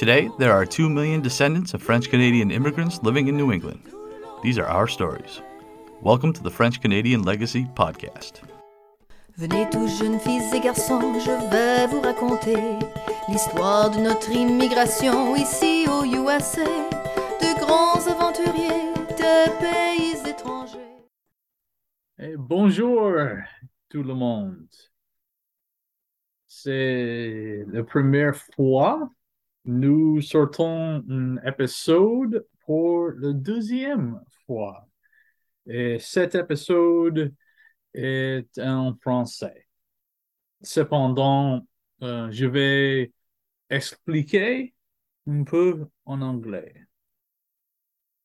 [0.00, 3.82] Today, there are 2 million descendants of French Canadian immigrants living in New England.
[4.42, 5.42] These are our stories.
[6.00, 8.40] Welcome to the French Canadian Legacy Podcast.
[9.36, 12.56] Venez tous jeunes filles et garçons, je vais vous raconter
[13.28, 20.78] l'histoire de notre immigration ici au USA, de grands aventuriers de pays étrangers.
[22.38, 23.12] Bonjour
[23.90, 24.66] tout le monde.
[26.46, 29.10] C'est la première fois
[29.70, 34.88] nous sortons un épisode pour la deuxième fois.
[35.66, 37.32] Et cet épisode
[37.94, 39.66] est en français.
[40.62, 41.66] Cependant,
[42.02, 43.12] euh, je vais
[43.70, 44.74] expliquer
[45.28, 46.74] un peu en anglais.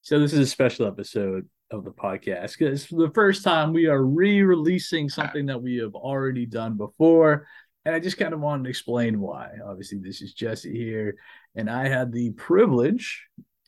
[0.02, 3.88] So this is a special episode of the podcast because for the first time we
[3.88, 7.48] are re-releasing something that we have already done before.
[7.86, 9.52] And I just kind of wanted to explain why.
[9.64, 11.18] Obviously, this is Jesse here,
[11.56, 13.24] and I had the privilege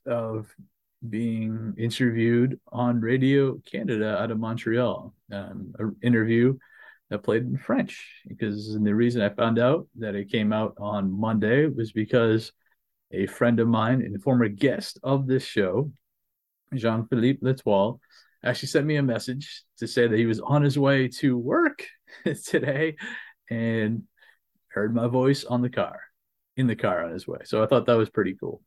[0.07, 0.47] of
[1.07, 6.57] being interviewed on Radio Canada out of Montreal, um, an interview
[7.11, 8.23] that played in French.
[8.27, 12.51] Because the reason I found out that it came out on Monday was because
[13.11, 15.91] a friend of mine and former guest of this show,
[16.73, 17.99] Jean Philippe Letoile,
[18.43, 21.85] actually sent me a message to say that he was on his way to work
[22.45, 22.95] today
[23.49, 24.03] and
[24.69, 25.99] heard my voice on the car,
[26.55, 27.39] in the car on his way.
[27.45, 28.61] So I thought that was pretty cool.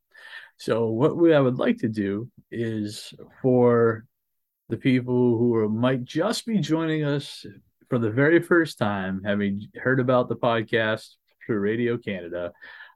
[0.57, 4.05] So what we, I would like to do is for
[4.69, 7.47] the people who are, might just be joining us
[7.89, 12.53] for the very first time, having heard about the podcast through Radio Canada,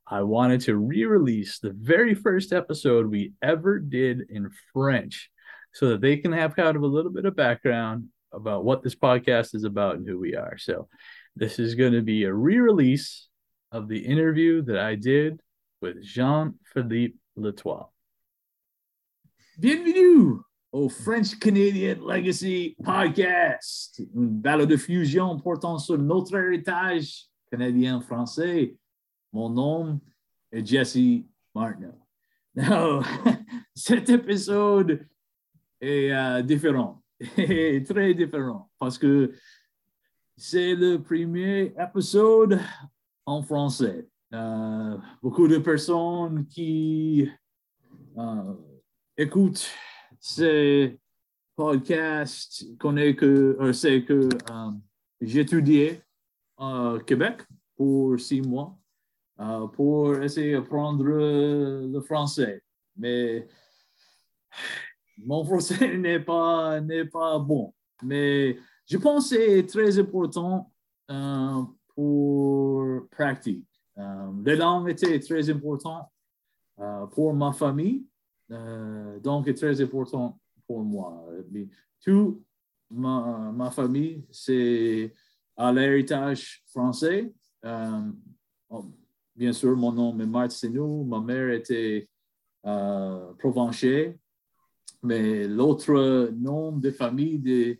[0.06, 5.30] I wanted to re-release the very first episode we ever did in French
[5.72, 8.94] so that they can have kind of a little bit of background about what this
[8.94, 10.58] podcast is about and who we are.
[10.58, 10.88] So
[11.36, 13.28] this is going to be a re release
[13.72, 15.40] of the interview that I did
[15.80, 17.92] with Jean Philippe Letoile.
[19.58, 20.40] Bienvenue
[20.72, 28.76] au French Canadian Legacy Podcast, une balade de fusion portant sur notre héritage canadien-français.
[29.32, 30.00] Mon nom
[30.52, 31.94] est Jesse Martineau.
[32.54, 33.02] Now,
[33.74, 35.04] cet épisode
[35.80, 37.02] est uh, différent,
[37.34, 39.32] très différent, parce que
[40.36, 42.58] c'est le premier épisode
[43.26, 44.08] en français.
[44.32, 47.28] Euh, beaucoup de personnes qui
[48.18, 48.54] euh,
[49.16, 49.68] écoutent
[50.20, 50.98] ces
[51.54, 54.28] podcasts connaissent que, euh, c'est euh,
[55.20, 56.02] j'étudiais
[56.56, 57.42] au Québec
[57.76, 58.76] pour six mois
[59.72, 62.62] pour essayer d'apprendre le français.
[62.96, 63.48] Mais
[65.18, 67.74] mon français n'est pas, n'est pas bon.
[68.02, 68.56] Mais
[68.86, 70.70] je pense que c'est très important
[71.10, 71.62] euh,
[71.94, 73.66] pour pratique.
[73.98, 76.08] Euh, les langues étaient très importantes
[76.80, 78.04] euh, pour ma famille,
[78.50, 81.26] euh, donc très important pour moi.
[82.00, 82.42] Tout
[82.90, 85.12] ma, famille, c'est
[85.56, 87.32] à l'héritage français.
[88.70, 88.84] Oh,
[89.34, 92.08] bien sûr, mon nom est Martineau, ma mère était
[93.38, 94.18] provençale,
[95.02, 97.78] mais l'autre nom de famille de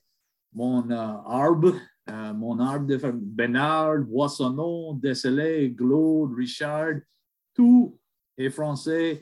[0.55, 0.95] mon euh,
[1.27, 1.75] arbre,
[2.09, 7.01] euh, mon arbre de Bénard, Boissonneau, Décelé, Glaude, Richard,
[7.53, 7.99] tout
[8.37, 9.21] est français.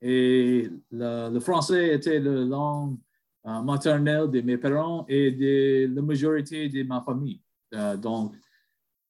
[0.00, 2.98] Et le, français était la langue
[3.46, 7.40] euh, maternelle de mes parents et de la majorité de ma famille.
[7.98, 8.34] donc,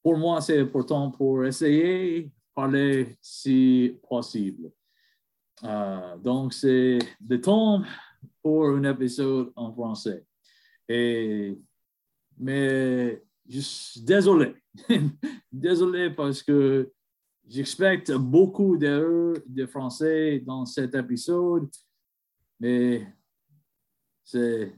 [0.03, 4.71] pour moi, c'est important pour essayer de parler si possible.
[6.23, 7.83] donc, c'est le temps
[8.43, 10.25] pour un épisode en français.
[10.89, 11.59] Et,
[12.39, 14.55] mais je suis désolé.
[15.53, 16.91] désolé parce que
[17.49, 21.69] j'expecte beaucoup d'erreurs de français dans cet épisode,
[22.59, 23.07] mais
[24.25, 24.73] c'est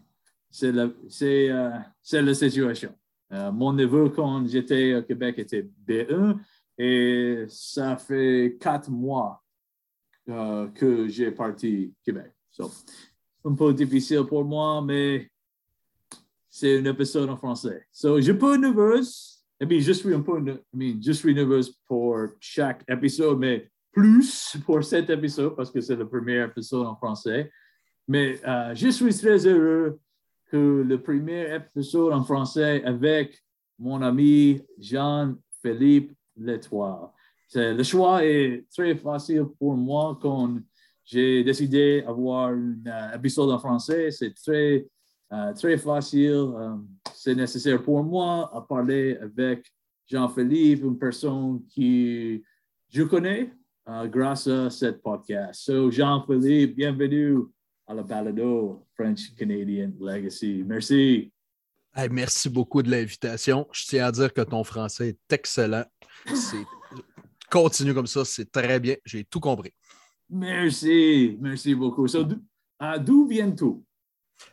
[0.62, 0.88] la,
[1.22, 1.70] euh,
[2.12, 2.94] la situation.
[3.32, 6.38] Euh, mon neveu, quand j'étais au Québec, était B1
[6.78, 9.42] et ça fait quatre mois
[10.28, 12.32] euh, que j'ai parti Québec.
[12.50, 12.70] So,
[13.44, 15.30] un peu difficile pour moi, mais
[16.58, 17.86] c'est un épisode en français.
[17.92, 19.44] So, je nerveuse.
[19.60, 20.42] I mean, je suis un peu,
[20.74, 25.96] I je suis nerveuse pour chaque épisode, mais plus pour cet épisode parce que c'est
[25.96, 27.50] le premier épisode en français.
[28.08, 30.00] Mais euh, je suis très heureux
[30.50, 33.38] que le premier épisode en français avec
[33.78, 37.10] mon ami Jean-Philippe Letoile.
[37.54, 40.56] Le choix est très facile pour moi quand
[41.04, 44.10] j'ai décidé d'avoir un euh, épisode en français.
[44.10, 44.86] C'est très
[45.32, 46.30] euh, très facile.
[46.30, 46.76] Euh,
[47.12, 49.72] c'est nécessaire pour moi à parler avec
[50.06, 52.44] Jean-Philippe, une personne qui
[52.88, 53.52] je connais
[53.88, 55.62] euh, grâce à cette podcast.
[55.62, 57.38] So, Jean-Philippe, bienvenue
[57.88, 60.62] à la balado French Canadian Legacy.
[60.64, 61.32] Merci.
[62.10, 63.66] merci beaucoup de l'invitation.
[63.72, 65.84] Je tiens à dire que ton français est excellent.
[67.50, 68.94] Continue comme ça, c'est très bien.
[69.04, 69.72] J'ai tout compris.
[70.30, 72.06] Merci, merci beaucoup.
[72.06, 72.24] So,
[73.00, 73.85] d'où viens-tu?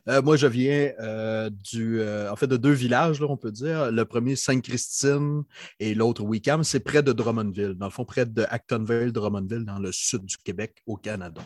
[0.07, 3.91] Euh, moi, je viens euh, du, euh, en fait, de deux villages, on peut dire.
[3.91, 5.43] Le premier, Sainte-Christine,
[5.79, 6.63] et l'autre, Wickham.
[6.63, 10.37] C'est près de Drummondville, dans le fond, près de Actonville, Drummondville, dans le sud du
[10.37, 11.41] Québec, au Canada.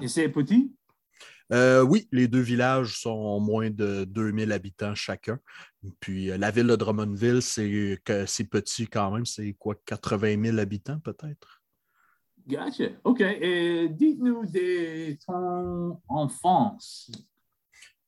[0.00, 0.72] Et c'est petit?
[1.50, 5.38] oui, les deux villages sont moins de 2000 habitants chacun.
[6.00, 8.00] Puis la ville de Drummondville, c'est
[8.50, 9.24] petit quand même.
[9.24, 11.62] C'est quoi, 80 000 habitants peut-être?
[12.46, 12.84] Gotcha.
[13.04, 13.20] OK.
[13.20, 17.10] Et dites-nous de ton enfance.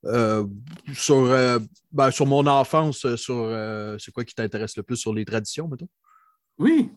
[0.04, 0.46] Euh,
[0.94, 1.58] sur, euh,
[1.92, 5.68] ben, sur mon enfance, euh, sur c'est quoi qui t'intéresse le plus sur les traditions,
[5.68, 5.88] mettons?
[6.58, 6.90] Oui.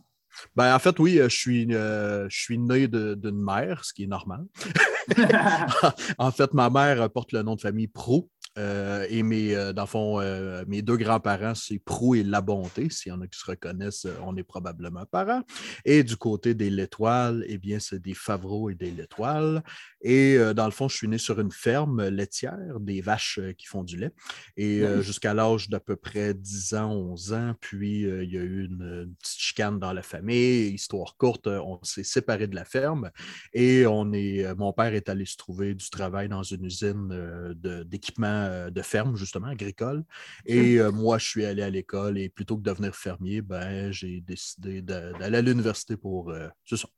[0.55, 4.45] Ben, en fait, oui, je suis, je suis né d'une mère, ce qui est normal.
[6.19, 8.29] en fait, ma mère porte le nom de famille Pro.
[8.57, 12.89] Et mes, dans le fond, mes deux grands-parents, c'est Prou et La Bonté.
[12.89, 15.41] S'il y en a qui se reconnaissent, on est probablement parents.
[15.85, 19.63] Et du côté des L'Étoile, eh bien, c'est des Favreau et des L'Étoile.
[20.01, 23.83] Et dans le fond, je suis né sur une ferme laitière, des vaches qui font
[23.83, 24.11] du lait.
[24.57, 28.65] Et jusqu'à l'âge d'à peu près 10 ans, 11 ans, puis il y a eu
[28.65, 30.69] une, petite chicane dans la famille.
[30.69, 33.11] Histoire courte, on s'est séparés de la ferme
[33.53, 37.53] et on est, mon père est allé se trouver du travail dans une usine
[37.85, 40.03] d'équipement euh, de ferme, justement, agricole.
[40.45, 43.91] Et euh, moi, je suis allé à l'école et plutôt que de devenir fermier, ben,
[43.91, 46.47] j'ai décidé d'aller à l'université pour, euh,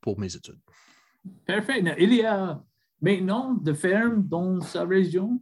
[0.01, 0.59] pour mes études.
[1.45, 1.83] Parfait.
[1.99, 2.61] Il y a
[3.01, 5.41] maintenant de fermes dans sa région?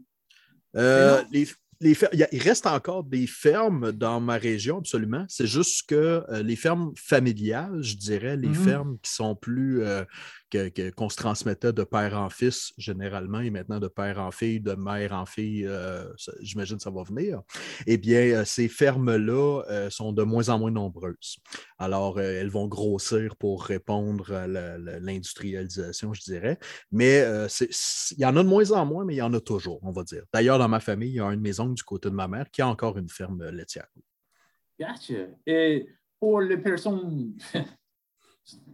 [0.73, 1.47] les,
[1.81, 1.97] les
[2.31, 5.25] il reste encore des fermes dans ma région, absolument.
[5.27, 8.63] C'est juste que les fermes familiales, je dirais, les mm-hmm.
[8.63, 9.81] fermes qui sont plus
[10.51, 14.73] qu'on se transmettait de père en fils généralement et maintenant de père en fille, de
[14.73, 16.05] mère en fille, euh,
[16.41, 17.41] j'imagine que ça va venir,
[17.87, 21.37] eh bien, euh, ces fermes-là euh, sont de moins en moins nombreuses.
[21.77, 26.59] Alors, elles vont grossir pour répondre à l'industrialisation, je dirais.
[26.91, 27.23] Mais
[27.61, 29.91] il y en a de moins en moins, mais il y en a toujours, on
[29.91, 30.23] va dire.
[30.33, 32.27] D'ailleurs, dans ma famille, il y a un de mes oncles du côté de ma
[32.27, 33.87] mère qui a encore une ferme laitière.
[34.79, 35.27] Gotcha.
[35.45, 35.87] Et
[36.19, 37.33] pour les personnes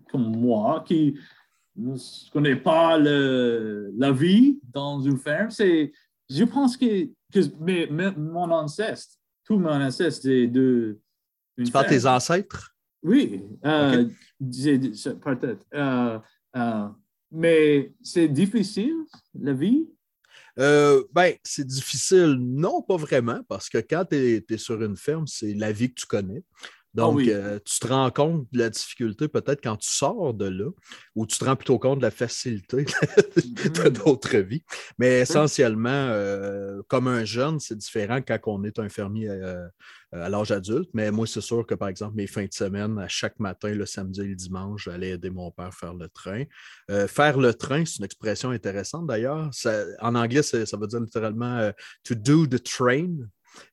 [0.10, 1.18] comme moi qui
[1.77, 1.98] ne
[2.31, 5.51] connais pas le, la vie dans une ferme.
[5.51, 5.92] C'est,
[6.30, 7.88] je pense que, que mais,
[8.18, 9.04] mon ancêtre,
[9.44, 11.00] tout mon ancêtre est de.
[11.57, 12.75] Tu parles tes ancêtres?
[13.04, 14.06] Oui, euh,
[15.22, 15.66] peut-être.
[15.74, 16.19] Euh,
[16.56, 16.88] euh,
[17.31, 18.95] mais c'est difficile,
[19.39, 19.88] la vie?
[20.57, 25.54] ben, c'est difficile, non, pas vraiment, parce que quand tu es, sur une ferme, c'est
[25.54, 26.44] la vie que tu connais.
[26.98, 30.46] Ah Donc, euh, tu te rends compte de la difficulté peut-être quand tu sors de
[30.46, 30.70] là,
[31.16, 33.90] ou tu te rends plutôt compte de la facilité de mm-hmm.
[33.90, 34.64] d'autres vies.
[34.98, 39.68] Mais essentiellement, euh, comme un jeune, c'est différent quand on est un fermier euh,
[40.14, 40.90] à l'âge adulte.
[40.94, 43.86] Mais moi, c'est sûr que, par exemple, mes fins de semaine, à chaque matin, le
[43.86, 46.44] samedi et le dimanche, j'allais aider mon père à faire le train.
[47.08, 49.50] faire le train, c'est une expression intéressante d'ailleurs.
[50.00, 51.72] En anglais, ça veut dire littéralement
[52.06, 53.28] to do the train.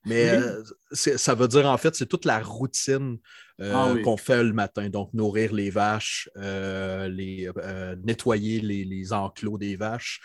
[0.05, 3.17] Mais euh, ça veut dire, en fait, c'est toute la routine
[3.61, 4.89] euh, ah qu'on fait le matin.
[4.89, 7.49] Donc, nourrir les vaches, euh, les,
[8.03, 10.21] nettoyer les, enclos des vaches,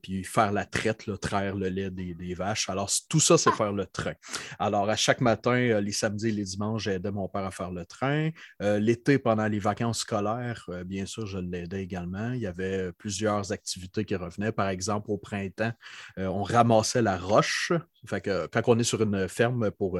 [0.00, 2.70] puis faire la traite, traire le lait des, vaches.
[2.70, 4.14] Alors, tout ça, c'est faire le train.
[4.58, 7.84] Alors, à chaque matin, les samedis et les dimanches, j'aidais mon père à faire le
[7.84, 8.30] train.
[8.60, 12.32] L'été, pendant les vacances scolaires, bien sûr, je l'aidais également.
[12.32, 14.52] Il y avait plusieurs activités qui revenaient.
[14.52, 15.72] Par exemple, au printemps,
[16.16, 17.72] on ramassait la roche.
[18.06, 19.98] Fait que quand on est sur une ferme pour.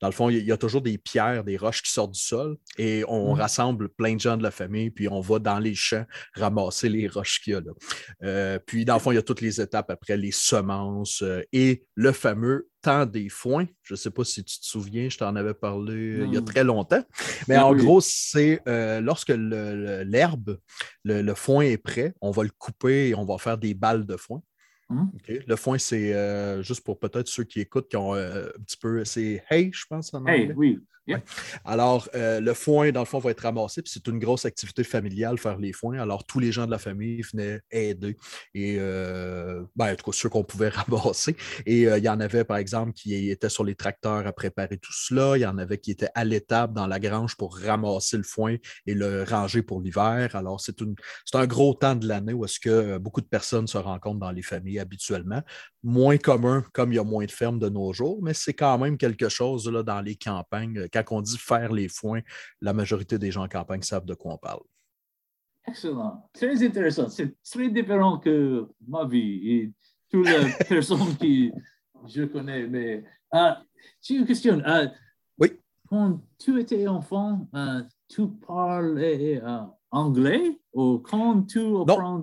[0.00, 2.56] dans le fond, il y a toujours des pierres, des roches qui sortent du sol
[2.78, 3.38] et on mmh.
[3.38, 7.08] rassemble plein de gens de la famille, puis on va dans les champs ramasser les
[7.08, 7.72] roches qu'il y a là.
[8.22, 11.42] Euh, puis, dans le fond, il y a toutes les étapes après les semences euh,
[11.52, 13.66] et le fameux temps des foins.
[13.82, 16.36] Je ne sais pas si tu te souviens, je t'en avais parlé euh, il y
[16.36, 17.04] a très longtemps.
[17.48, 18.62] Mais en gros, c'est
[19.00, 20.58] lorsque l'herbe,
[21.04, 24.16] le, foin est prêt, on va le couper et on va faire des balles de
[24.16, 24.42] foin.
[24.88, 25.06] Mmh.
[25.46, 29.04] Le foin, c'est juste pour peut-être ceux qui écoutent, qui ont un petit peu.
[29.04, 30.12] C'est hay, je pense.
[30.14, 30.80] En hey, oui.
[31.64, 34.84] Alors, euh, le foin, dans le fond, va être ramassé, puis c'est une grosse activité
[34.84, 35.98] familiale, faire les foins.
[35.98, 38.16] Alors, tous les gens de la famille venaient aider.
[38.54, 41.36] Et, euh, ben, en tout cas, ceux qu'on pouvait ramasser.
[41.66, 44.78] Et euh, il y en avait, par exemple, qui étaient sur les tracteurs à préparer
[44.78, 45.36] tout cela.
[45.36, 48.56] Il y en avait qui étaient à l'étable dans la grange pour ramasser le foin
[48.86, 50.34] et le ranger pour l'hiver.
[50.34, 50.76] Alors, c'est
[51.34, 54.42] un gros temps de l'année où est-ce que beaucoup de personnes se rencontrent dans les
[54.42, 55.42] familles habituellement.
[55.82, 58.78] Moins commun, comme il y a moins de fermes de nos jours, mais c'est quand
[58.78, 62.20] même quelque chose là, dans les campagnes on dit faire les foins,
[62.60, 64.62] la majorité des gens en campagne savent de quoi on parle.
[65.66, 66.28] Excellent.
[66.32, 67.08] Très intéressant.
[67.08, 69.72] C'est très différent que ma vie et
[70.10, 71.50] toutes les personnes que
[72.08, 72.66] je connais.
[72.66, 73.04] Mais
[73.34, 73.52] euh,
[74.00, 74.60] j'ai une question.
[74.66, 74.88] Euh,
[75.38, 75.52] oui.
[75.88, 79.42] Quand tu étais enfant, euh, tu parlais
[79.90, 82.22] anglais ou quand tu apprends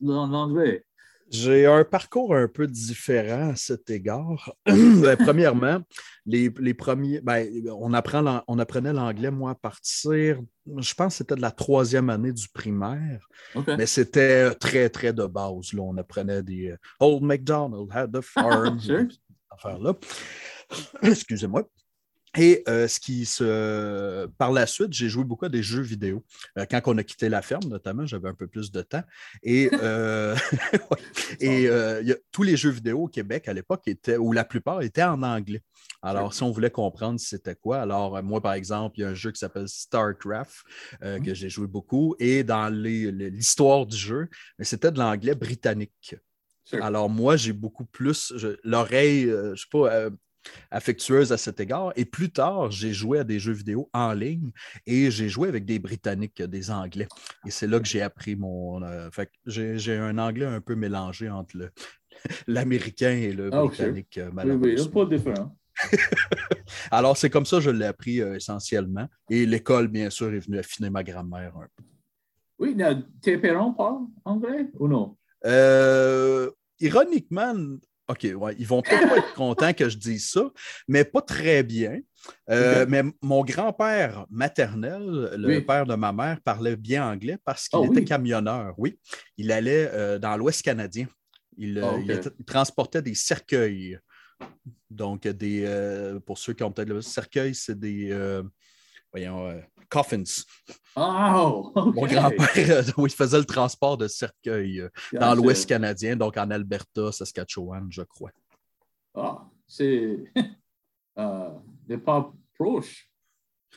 [0.00, 0.84] l'anglais?
[1.32, 4.54] J'ai un parcours un peu différent à cet égard.
[4.66, 5.80] Ben, premièrement,
[6.26, 10.40] les, premiers, ben, on, apprend, on apprenait l'anglais, moi, à partir,
[10.76, 13.26] je pense que c'était de la troisième année du primaire,
[13.66, 15.72] mais c'était très, très de base.
[15.72, 15.82] Là.
[15.82, 18.78] On apprenait des euh, Old MacDonald had the farm,
[19.64, 19.94] là.
[21.02, 21.66] Excusez-moi.
[22.38, 24.26] Et euh, ce qui se.
[24.38, 26.24] Par la suite, j'ai joué beaucoup à des jeux vidéo.
[26.58, 29.02] Euh, quand on a quitté la ferme, notamment, j'avais un peu plus de temps.
[29.42, 30.34] Et, euh,
[31.40, 31.68] et
[32.30, 35.62] tous les jeux vidéo au Québec à l'époque étaient, ou la plupart étaient en anglais.
[36.00, 39.14] Alors, si on voulait comprendre c'était quoi, alors moi, par exemple, il y a un
[39.14, 40.64] jeu qui s'appelle StarCraft
[41.00, 41.22] mmh.
[41.24, 42.16] que j'ai joué beaucoup.
[42.18, 44.28] Et dans l'histoire du jeu,
[44.60, 46.16] c'était de l'anglais britannique.
[46.72, 48.32] Alors, moi, j'ai beaucoup plus
[48.64, 50.08] l'oreille, je ne sais pas,
[50.70, 51.92] affectueuse à cet égard.
[51.96, 54.50] Et plus tard, j'ai joué à des jeux vidéo en ligne
[54.86, 57.08] et j'ai joué avec des Britanniques, des Anglais.
[57.46, 58.82] Et c'est là que j'ai appris mon.
[58.82, 59.08] Euh,
[59.46, 61.70] j'ai un anglais un peu mélangé entre
[62.46, 65.56] l'américain et le ah, britannique, euh, Oui, oui, pas différent.
[66.90, 69.08] Alors, c'est comme ça que je l'ai appris euh, essentiellement.
[69.30, 71.84] Et l'école, bien sûr, est venue affiner ma grammaire un peu.
[72.58, 72.76] Oui,
[73.20, 75.16] tes parents parlent anglais ou non?
[76.78, 77.54] ironiquement,
[78.12, 80.50] OK, ouais, ils vont peut-être pas être contents que je dise ça,
[80.86, 81.98] mais pas très bien.
[82.50, 87.78] Euh, mais mon grand-père maternel, le père de ma mère, parlait bien anglais parce qu'il
[87.78, 88.74] oh était camionneur.
[88.76, 88.98] Oui,
[89.38, 91.06] il allait euh, dans l'Ouest canadien.
[91.56, 93.98] Il, euh, ah, transportait des cercueils.
[94.90, 98.12] Donc, des, pour ceux qui ont peut-être le cercueil, c'est des
[99.10, 100.44] voyons, coffins.
[100.96, 106.50] Oh, Mon grand-père, oui, faisait le transport de cercueils euh, dans l'Ouest canadien, donc en
[106.50, 108.30] Alberta, Saskatchewan, je crois.
[109.14, 110.18] Ah, c'est
[111.18, 113.06] euh, pas proche.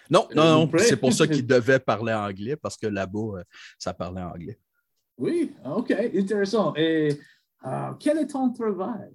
[0.10, 0.72] Non, non, non.
[0.78, 3.44] C'est pour ça qu'il devait parler anglais, parce que là-bas, euh,
[3.78, 4.58] ça parlait anglais.
[5.18, 6.74] Oui, OK, intéressant.
[6.76, 7.20] Et
[8.00, 9.10] quel est ton travail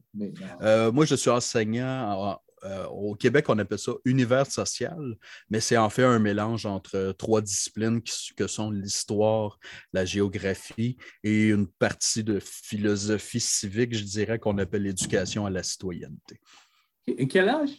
[0.93, 5.17] moi, je suis enseignant euh, au Québec, on appelle ça univers social,
[5.49, 8.01] mais c'est en fait un mélange entre trois disciplines
[8.37, 9.59] que sont l'histoire,
[9.93, 15.63] la géographie et une partie de philosophie civique, je dirais, qu'on appelle l'éducation à la
[15.63, 16.41] citoyenneté.
[17.07, 17.71] Et quel âge?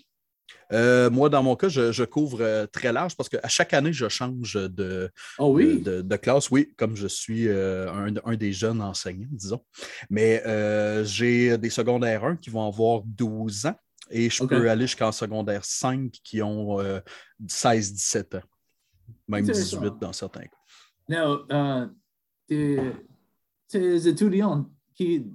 [0.73, 4.09] Euh, moi, dans mon cas, je, couvre euh, très large parce qu'à chaque année, je
[4.09, 6.49] change de, oh de, classe.
[6.49, 9.63] Oui, comme je suis un, un, des jeunes enseignants, disons.
[10.09, 10.41] Mais
[11.05, 13.75] j'ai des secondaires 1 qui vont avoir 12 ans
[14.11, 16.79] et je peux aller jusqu'en secondaire 5 qui ont
[17.45, 18.41] 16-17 euh, ans,
[19.27, 20.57] même 18 dans certains cas.
[21.09, 21.89] Now, uh,
[22.47, 25.25] tes, étudiants, qui,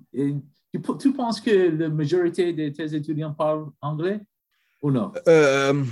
[1.00, 4.21] tu, penses que la majorité de tes étudiants parlent anglais
[4.83, 5.12] ou non?
[5.26, 5.85] Euh,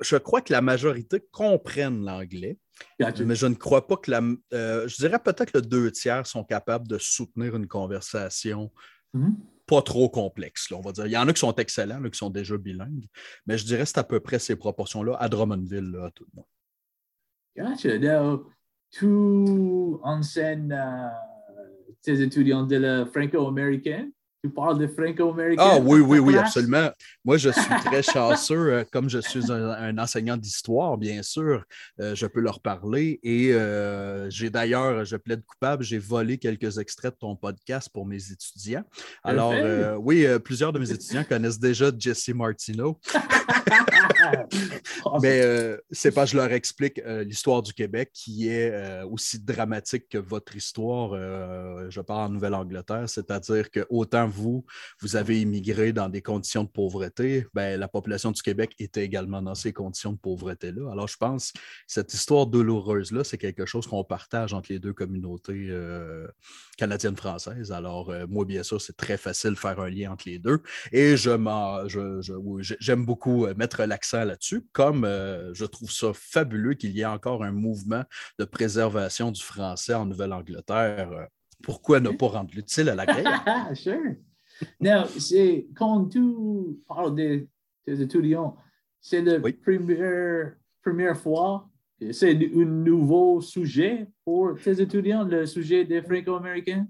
[0.00, 2.58] je crois que la majorité comprennent l'anglais.
[3.00, 4.22] Mais je ne crois pas que la.
[4.52, 8.72] Euh, je dirais peut-être que deux tiers sont capables de soutenir une conversation
[9.14, 9.34] mm-hmm
[9.68, 11.06] pas trop complexe, on va dire.
[11.06, 13.06] Il y en a qui sont excellents, qui sont déjà bilingues,
[13.46, 16.36] mais je dirais que c'est à peu près ces proportions-là à Drummondville, là, tout le
[16.36, 16.46] monde.
[17.56, 17.98] Gotcha.
[17.98, 18.46] Now,
[18.90, 19.06] tu
[20.02, 21.08] enseignes euh,
[22.02, 24.12] tes étudiants de la franco-américaine?
[24.48, 25.62] Tu parles de franco-américain?
[25.62, 26.90] Ah oui, oui, oui, absolument.
[27.22, 28.72] Moi, je suis très chanceux.
[28.72, 31.64] Euh, comme je suis un, enseignant d'histoire, bien sûr,
[32.00, 33.20] euh, je peux leur parler.
[33.22, 38.06] Et euh, j'ai d'ailleurs, je plaide coupable, j'ai volé quelques extraits de ton podcast pour
[38.06, 38.84] mes étudiants.
[39.22, 39.52] Alors,
[40.00, 42.98] oui, plusieurs de mes étudiants connaissent déjà Jesse Martino.
[45.22, 45.42] Mais
[45.90, 51.12] c'est pas, je leur explique l'histoire du Québec qui est aussi dramatique que votre histoire.
[51.90, 54.64] je parle en Nouvelle-Angleterre, c'est-à-dire que autant vous,
[55.00, 59.42] vous avez immigré dans des conditions de pauvreté, ben, la population du Québec était également
[59.42, 60.90] dans ces conditions de pauvreté-là.
[60.92, 64.92] Alors, je pense que cette histoire douloureuse-là, c'est quelque chose qu'on partage entre les deux
[64.92, 66.26] communautés euh,
[66.76, 67.72] canadiennes-françaises.
[67.72, 70.62] Alors, euh, moi, bien sûr, c'est très facile de faire un lien entre les deux.
[70.92, 71.28] Et je
[72.80, 77.44] j'aime beaucoup euh, mettre l'accent là-dessus, comme je trouve ça fabuleux qu'il y ait encore
[77.44, 78.04] un mouvement
[78.38, 81.28] de préservation du français en Nouvelle-Angleterre
[81.62, 83.70] pourquoi ne pas rendre l'utile à la guerre?
[83.74, 84.14] sure.
[84.80, 86.20] Now, c'est quand tu
[86.86, 87.46] parles de
[87.84, 88.56] tes étudiants,
[89.00, 91.68] c'est la première, première fois,
[92.12, 96.86] c'est un nouveau sujet pour tes étudiants, le sujet des Franco-Américains?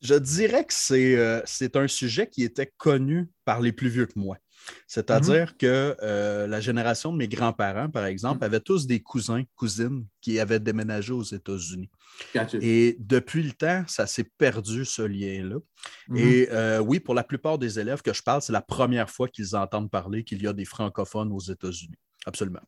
[0.00, 1.42] Je dirais que c'est euh,
[1.74, 4.38] un sujet qui était connu par les plus vieux que moi.
[4.86, 10.06] C'est-à-dire que euh, la génération de mes grands-parents, par exemple, avaient tous des cousins, cousines
[10.20, 11.90] qui avaient déménagé aux États-Unis.
[12.60, 15.56] Et depuis le temps, ça s'est perdu, ce lien-là.
[16.14, 19.28] Et euh, oui, pour la plupart des élèves que je parle, c'est la première fois
[19.28, 21.98] qu'ils entendent parler qu'il y a des francophones aux États-Unis.
[22.26, 22.62] Absolument.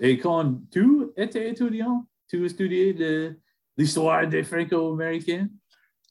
[0.00, 3.36] Et quand tu étais étudiant, tu étudiais
[3.76, 5.48] l'histoire des Franco-Américains?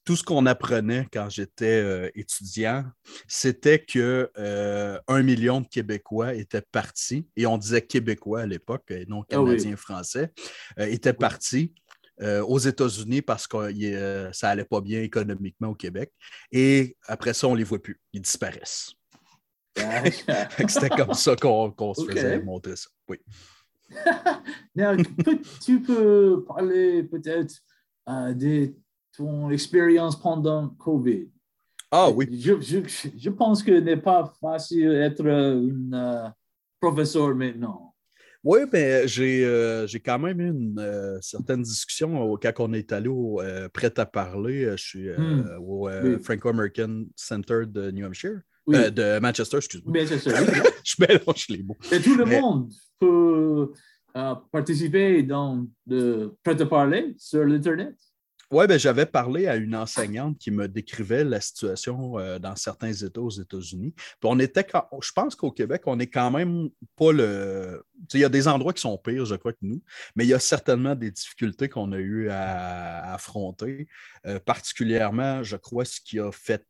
[0.06, 2.86] Tout ce qu'on apprenait quand j'étais euh, étudiant,
[3.28, 8.92] c'était que euh, un million de Québécois étaient partis, et on disait Québécois à l'époque,
[8.92, 10.32] et non ah Canadiens-Français,
[10.78, 11.74] étaient partis
[12.22, 16.14] aux États-Unis parce que ça n'allait pas bien économiquement au Québec.
[16.50, 18.00] Et après ça, on ne les voit plus.
[18.14, 18.94] Ils disparaissent.
[20.68, 22.90] C'était comme ça qu'on se faisait montrer ça.
[23.10, 23.18] Oui.
[25.64, 27.56] tu peux parler peut-être
[28.10, 28.74] euh, de
[29.18, 31.30] ton expérience pendant COVID.
[31.92, 32.28] Ah oui.
[32.32, 32.80] Je, je,
[33.18, 36.30] je pense que n'est pas facile d'être un euh,
[36.80, 37.94] professeur maintenant.
[38.44, 43.42] Oui, mais euh, j'ai quand même eu une certaine discussion quand on est allé au
[43.74, 44.70] Prêt à parler.
[44.78, 45.58] Je suis hmm.
[45.60, 45.90] au
[46.22, 48.42] Franco-American Center de New Hampshire.
[48.74, 49.94] Euh, de Manchester, excuse-moi.
[49.94, 50.32] Manchester,
[50.84, 51.78] je mélange les mots.
[51.92, 53.72] Et tout le monde peut
[54.16, 57.96] euh, participer dans le prêt-à-parler sur l'Internet.
[58.52, 62.94] Oui, ben, j'avais parlé à une enseignante qui me décrivait la situation euh, dans certains
[62.94, 63.94] États aux États-Unis.
[63.96, 64.66] Puis on était,
[65.02, 67.84] je pense qu'au Québec, on n'est quand même pas le.
[68.14, 69.82] Il y a des endroits qui sont pires, je crois, que nous,
[70.16, 73.88] mais il y a certainement des difficultés qu'on a eu à, affronter.
[74.46, 76.66] particulièrement, je crois, ce qui a fait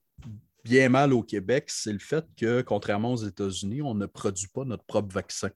[0.66, 4.66] bien mal au Québec, c'est le fait que, contrairement aux États-Unis, on ne produit pas
[4.66, 5.52] notre propre vaccin.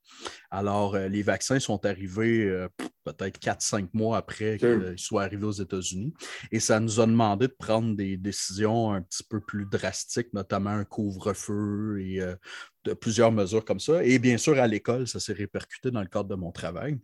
[0.52, 2.70] Alors, euh, les vaccins sont arrivés euh,
[3.04, 6.14] peut-être 4-5 mois après qu'ils soient arrivés aux États-Unis.
[6.52, 10.70] Et ça nous a demandé de prendre des décisions un petit peu plus drastiques, notamment
[10.70, 12.36] un couvre-feu et euh,
[12.86, 14.04] de plusieurs mesures comme ça.
[14.04, 17.00] Et bien sûr, à l'école, ça s'est répercuté dans le cadre de mon travail.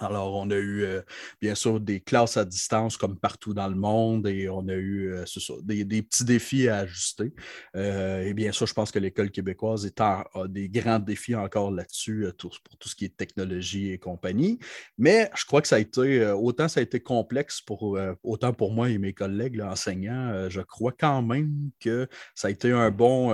[0.00, 1.02] Alors, on a eu, euh,
[1.40, 5.12] bien sûr, des classes à distance comme partout dans le monde et on a eu
[5.12, 5.24] euh,
[5.62, 7.32] des, petits défis à ajuster.
[7.76, 11.70] Euh, et bien sûr, je pense que l'école québécoise est a des grands défis encore
[11.70, 14.58] là-dessus pour tout ce qui est technologie et compagnie.
[14.98, 18.72] Mais je crois que ça a été, autant ça a été complexe pour, autant pour
[18.72, 23.32] moi et mes collègues enseignants, je crois quand même que ça a été un bon,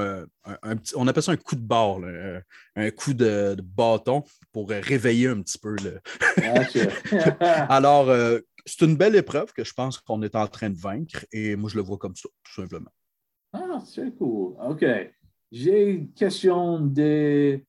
[0.94, 1.98] on appelle ça un coup de barre,
[2.76, 5.76] un coup de, bâton pour réveiller un petit peu.
[7.68, 11.24] Alors, euh, c'est une belle épreuve que je pense qu'on est en train de vaincre
[11.32, 12.90] et moi, je le vois comme ça, tout simplement.
[13.52, 14.54] Ah, c'est cool.
[14.61, 14.85] OK.
[15.52, 17.61] J'ai une question de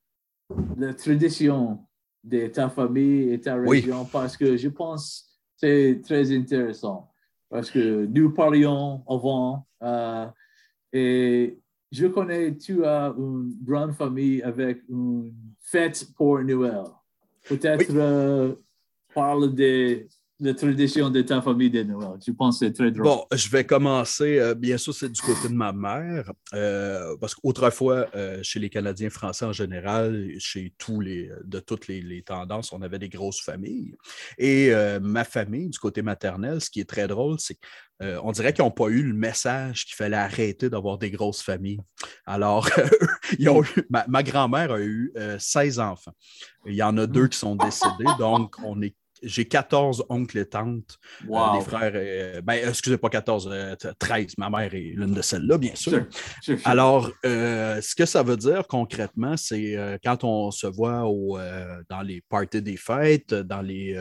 [0.78, 1.86] la tradition
[2.24, 5.22] de ta famille et ta région parce que je pense
[5.62, 7.12] que c'est très intéressant.
[7.50, 10.28] Parce que nous parlions avant euh,
[10.92, 11.60] et
[11.92, 16.84] je connais, tu as une grande famille avec une fête pour Noël.
[17.48, 18.56] Peut-être euh,
[19.14, 20.06] parle de
[20.40, 22.20] la tradition de ta famille de Noël.
[22.26, 23.06] Je pense que c'est très drôle.
[23.06, 24.40] Bon, je vais commencer.
[24.40, 28.08] Euh, bien sûr, c'est du côté de ma mère, euh, parce qu'autrefois,
[28.42, 33.00] chez les Canadiens français en général, chez tous les, de toutes les, tendances, on avait
[33.00, 33.96] des grosses familles.
[34.38, 34.72] Et
[35.02, 37.68] ma famille, du côté maternel, ce qui est très drôle, c'est que
[38.04, 41.42] euh, on dirait qu'ils n'ont pas eu le message qu'il fallait arrêter d'avoir des grosses
[41.42, 41.80] familles.
[42.26, 42.70] Alors,
[43.90, 46.14] ma, grand-mère a eu 16 euh, enfants.
[46.66, 50.46] Il y en a deux qui sont décédés, donc on est j'ai 14 oncles et
[50.46, 50.98] tantes,
[51.30, 54.34] euh, des frères, ben, excusez pas 14, 13.
[54.38, 56.06] Ma mère est l'une de celles-là, bien sûr.
[56.66, 61.04] Alors, ce que ça veut dire concrètement, c'est quand on se voit
[61.90, 64.00] dans les parties des fêtes, dans les,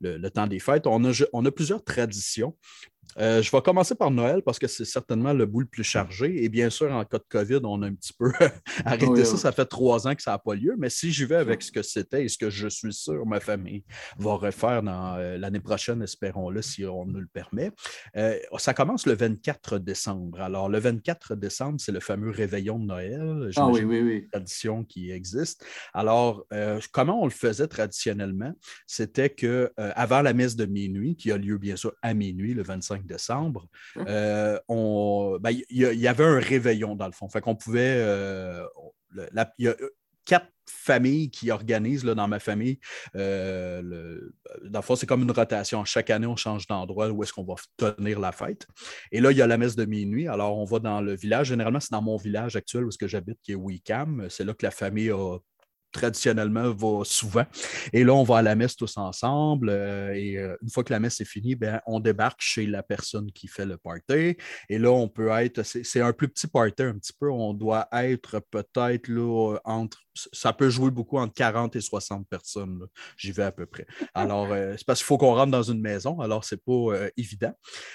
[0.00, 2.56] le, temps des fêtes, on a plusieurs traditions.
[3.18, 6.44] Euh, je vais commencer par Noël parce que c'est certainement le bout le plus chargé.
[6.44, 8.32] Et bien sûr, en cas de COVID, on a un petit peu
[8.84, 9.36] arrêté ça.
[9.36, 10.74] Ça fait trois ans que ça n'a pas lieu.
[10.78, 13.40] Mais si j'y vais avec ce que c'était et ce que je suis sûr ma
[13.40, 13.84] famille
[14.18, 17.70] va refaire dans euh, l'année prochaine, espérons-le, si on nous le permet,
[18.16, 20.40] euh, ça commence le 24 décembre.
[20.40, 23.50] Alors, le 24 décembre, c'est le fameux réveillon de Noël.
[23.56, 24.28] Ah oui, oui, oui.
[24.30, 25.64] Tradition qui existe.
[25.94, 26.46] Alors,
[26.92, 28.52] comment on le faisait traditionnellement?
[28.86, 32.62] C'était que avant la messe de minuit, qui a lieu bien sûr à minuit, le
[32.62, 34.04] 25 décembre, hein?
[34.08, 37.28] euh, ben, il y, avait un réveillon dans le fond.
[37.28, 37.96] Fait qu'on pouvait.
[37.96, 38.64] Euh,
[39.58, 39.74] il y a
[40.24, 42.78] quatre familles qui organisent là, dans ma famille.
[43.16, 44.20] Euh,
[44.64, 45.84] dans le fond, c'est comme une rotation.
[45.84, 48.66] Chaque année, on change d'endroit où est-ce qu'on va tenir la fête.
[49.10, 50.28] Et là, il y a la messe de minuit.
[50.28, 51.48] Alors, on va dans le village.
[51.48, 54.26] Généralement, c'est dans mon village actuel où est-ce que j'habite, qui est Wicam.
[54.30, 55.38] C'est là que la famille a
[55.92, 57.44] traditionnellement va souvent.
[57.92, 59.68] Et là, on va à la messe tous ensemble.
[59.70, 62.82] Euh, et euh, une fois que la messe est finie, ben, on débarque chez la
[62.82, 64.36] personne qui fait le party.
[64.68, 67.30] Et là, on peut être, c'est un plus petit party un petit peu.
[67.30, 72.86] On doit être peut-être là entre, ça peut jouer beaucoup entre 40 et 60 personnes.
[73.16, 73.86] J'y vais à peu près.
[74.14, 76.20] Alors, euh, c'est parce qu'il faut qu'on rentre dans une maison.
[76.20, 77.52] Alors, c'est pas évident.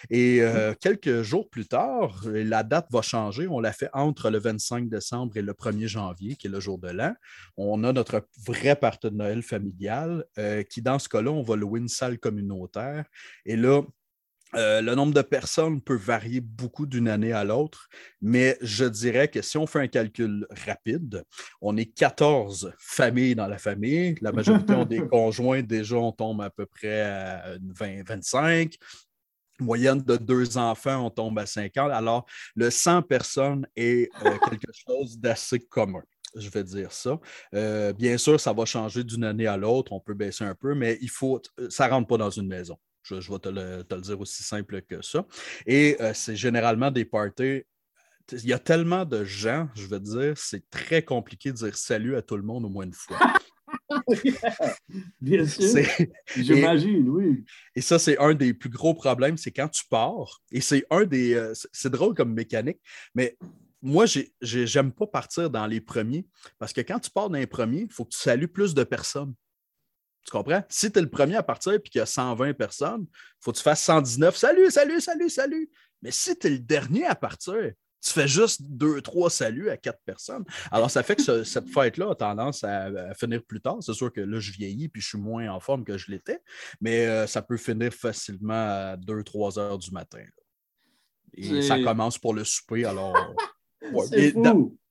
[0.10, 0.41] Et
[0.82, 3.47] quelques jours plus tard, la date va changer.
[3.47, 6.78] On l'a fait entre le 25 décembre et le 1er janvier, qui est le jour
[6.78, 7.13] de l'an.
[7.58, 11.80] On notre vrai partie de Noël familial, euh, qui dans ce cas-là, on va louer
[11.80, 13.06] une salle communautaire.
[13.45, 13.82] Et là,
[14.56, 17.89] euh, le nombre de personnes peut varier beaucoup d'une année à l'autre,
[18.22, 21.24] mais je dirais que si on fait un calcul rapide,
[21.62, 24.15] on est 14 familles dans la famille.
[24.22, 25.62] La majorité ont des conjoints.
[25.62, 28.76] Déjà, on tombe à peu près à 20, 25
[29.62, 31.91] moyenne de deux enfants, on tombe à 50.
[31.91, 36.04] Alors, le 100 personnes est euh, quelque chose d'assez commun
[36.36, 37.20] je vais dire ça.
[37.54, 40.76] Euh, bien sûr, ça va changer d'une année à l'autre, on peut baisser un peu,
[40.76, 42.78] mais il faut, ça ne rentre pas dans une maison.
[43.06, 45.26] Je, vais te le, dire aussi simple que ça.
[45.65, 47.63] Et euh, c'est généralement des parties.
[48.32, 52.15] Il y a tellement de gens, je veux dire, c'est très compliqué de dire salut
[52.15, 53.20] à tout le monde au moins une fois.
[55.22, 55.86] Bien sûr.
[56.36, 57.46] J'imagine, oui.
[57.76, 60.41] Et ça, c'est un des plus gros problèmes, c'est quand tu pars.
[60.52, 61.52] Et c'est un des.
[61.72, 62.80] c'est drôle comme mécanique,
[63.13, 63.38] mais
[63.86, 64.06] moi,
[64.41, 66.26] j'aime pas partir dans les premiers
[66.58, 68.84] parce que quand tu pars dans les premiers, il faut que tu salues plus de
[68.84, 69.36] personnes.
[70.26, 70.64] Tu comprends?
[70.70, 73.52] Si tu es le premier à partir et qu'il y a 120 personnes, il faut
[73.52, 74.36] que tu fasses 119.
[74.36, 75.70] Salut, salut, salut, salut.
[76.02, 79.78] Mais si tu es le dernier à partir, tu fais juste deux, trois saluts à
[79.78, 80.44] quatre personnes.
[80.72, 83.78] Alors, ça fait que cette fête-là a tendance à, finir plus tard.
[83.82, 86.40] C'est sûr que là, je vieillis puis je suis moins en forme que je l'étais,
[86.82, 90.24] mais euh, ça peut finir facilement à 2-3 heures du matin.
[91.34, 92.86] Et ça commence pour le souper.
[92.86, 93.16] Alors,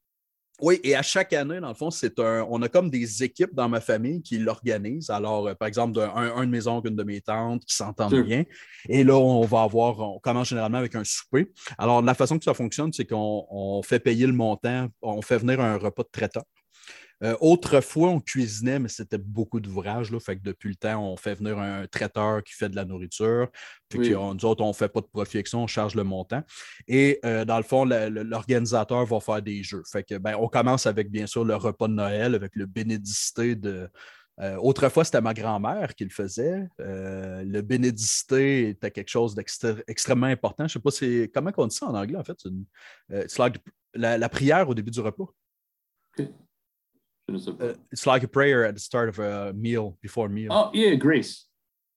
[0.61, 2.47] oui, et à chaque année, dans le fond, c'est un.
[2.49, 5.11] On a comme des équipes dans ma famille qui l'organisent.
[5.11, 8.45] Alors, euh, par exemple, un, de mes oncles, une de mes tantes qui s'entendent bien.
[8.89, 9.99] Et là, on va avoir.
[9.99, 11.51] On commence généralement avec un souper.
[11.77, 15.61] Alors, la façon que ça fonctionne, c'est qu'on fait payer le montant, on fait venir
[15.61, 16.45] un repas de traiteur.
[17.25, 20.17] Euh, autrefois, on cuisinait, mais c'était beaucoup d'ouvrages.
[20.19, 23.49] Fait que depuis le temps, on fait venir un traiteur qui fait de la nourriture.
[23.89, 26.43] Puis nous autres, on ne fait pas de profit on charge le montant.
[26.87, 29.83] Et euh, dans le fond, l'organisateur va faire des jeux.
[29.91, 33.55] Fait que ben, on commence avec bien sûr le repas de Noël, avec le bénédicité
[33.55, 33.89] de.
[34.41, 36.67] Euh, autrefois, c'était ma grand-mère qui le faisait.
[36.79, 40.67] le bénédicité était quelque chose d'extrêmement important.
[40.67, 42.37] Je ne sais pas comment on dit ça en anglais, en fait?
[43.29, 43.43] C'est
[43.95, 45.27] la, prière au début du repas.
[47.29, 50.53] Uh, it's like a prayer at the start of a meal, before a meal.
[50.53, 51.47] Oh, yeah, grace.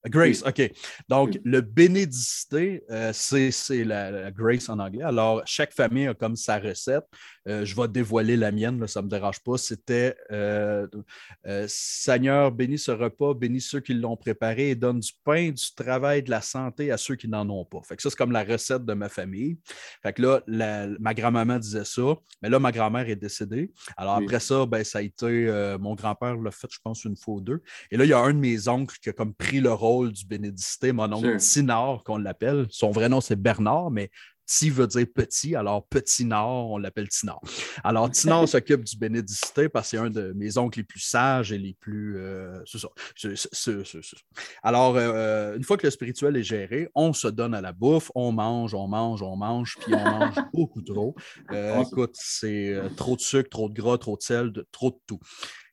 [0.05, 0.71] Grace, OK.
[1.10, 5.03] Donc, le bénédicité, euh, c'est la, grace en anglais.
[5.03, 7.05] Alors, chaque famille a comme sa recette.
[7.47, 9.57] Euh, je vais dévoiler la mienne, ça ne me dérange pas.
[9.57, 10.88] C'était euh,
[11.67, 16.23] Seigneur, bénis ce repas, bénis ceux qui l'ont préparé et donne du pain, du travail,
[16.23, 17.81] de la santé à ceux qui n'en ont pas.
[17.83, 19.57] Fait que ça, c'est comme la recette de ma famille.
[20.03, 23.71] Fait que là, ma grand-maman disait ça, mais là, ma grand-mère est décédée.
[23.95, 27.36] Alors, après ça, ben, ça a été mon grand-père l'a fait, je pense, une fois
[27.36, 27.62] ou deux.
[27.91, 29.87] Et là, il y a un de mes oncles qui a comme pris le rôle
[30.12, 32.67] du bénédicité, mon oncle Tinard, qu'on l'appelle.
[32.69, 34.10] Son vrai nom, c'est Bernard, mais
[34.47, 37.41] Ti veut dire petit, alors Petit Nord, on l'appelle Tinard.
[37.84, 41.52] Alors, Tinard s'occupe du bénédicité parce que c'est un de mes oncles les plus sages
[41.52, 42.17] et les plus.
[42.17, 42.88] Euh, c'est ça.
[44.63, 48.10] Alors, euh, une fois que le spirituel est géré, on se donne à la bouffe,
[48.15, 51.13] on mange, on mange, on mange, puis on mange beaucoup trop.
[51.52, 55.19] Euh, écoute, c'est trop de sucre, trop de gras, trop de sel, trop de tout.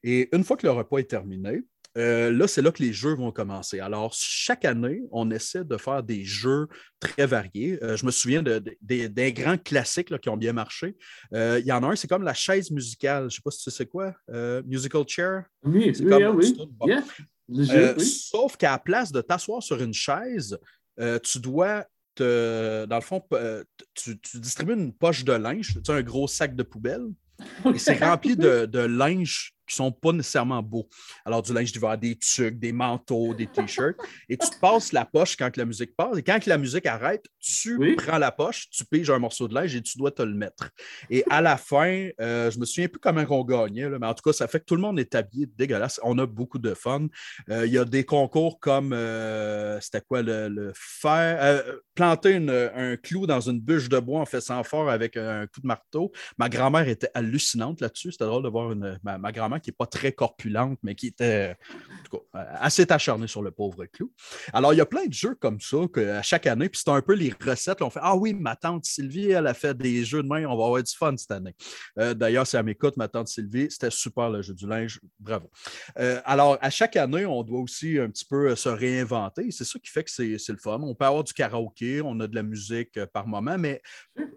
[0.03, 1.63] Et une fois que le repas est terminé,
[1.97, 3.79] euh, là, c'est là que les jeux vont commencer.
[3.81, 6.67] Alors, chaque année, on essaie de faire des jeux
[6.99, 7.79] très variés.
[7.83, 10.97] Euh, je me souviens des grands classiques qui ont bien marché.
[11.33, 13.23] Euh, il y en a un, c'est comme la chaise musicale.
[13.23, 14.13] Je ne sais pas si tu sais quoi.
[14.65, 15.45] musical chair?
[15.63, 15.93] Oui,
[17.49, 20.59] oui, Sauf qu'à la place de t'asseoir sur une chaise,
[21.23, 23.23] tu dois te, dans le fond,
[23.95, 27.07] tu, distribues une poche de linge, tu as un gros sac de poubelle.
[27.73, 30.89] Et c'est rempli de, de, linge qui ne sont pas nécessairement beaux.
[31.25, 33.97] Alors, du linge d'hiver, des tucs, des manteaux, des t-shirts.
[34.29, 36.19] Et tu te passes la poche quand la musique passe.
[36.19, 39.75] Et quand la musique arrête, tu prends la poche, tu piges un morceau de linge
[39.75, 40.71] et tu dois te le mettre.
[41.11, 44.23] Et à la fin, euh, je me souviens plus comment on gagnait, mais en tout
[44.23, 46.01] cas, ça fait que tout le monde est habillé dégueulasse.
[46.03, 47.07] On a beaucoup de fun.
[47.51, 52.37] Euh, il y a des concours comme, euh, c'était quoi, le, faire, planter
[52.75, 56.13] un clou dans une bûche de bois en faisant fort avec un coup de marteau.
[56.39, 58.13] Ma grand-mère était hallucinante là-dessus.
[58.13, 61.57] C'était drôle de voir une, ma grand-mère qui n'est pas très corpulente, mais qui était
[62.35, 64.13] assez acharnée sur le pauvre clou.
[64.53, 66.91] Alors, il y a plein de jeux comme ça que, à chaque année, puis c'est
[66.91, 67.83] un peu les recettes.
[67.83, 70.57] on fait Ah oui, ma tante Sylvie, elle a fait des jeux de main, on
[70.57, 71.55] va avoir du fun cette année.
[71.97, 75.01] D'ailleurs, si elle m'écoute, ma tante Sylvie, c'était super le jeu du linge.
[75.19, 75.51] Bravo.
[76.25, 79.51] alors, à chaque année, on doit aussi un petit peu se réinventer.
[79.51, 80.81] C'est ça qui fait que c'est le fun.
[80.83, 83.83] On peut avoir du karaoké, on a de la musique par moment, mais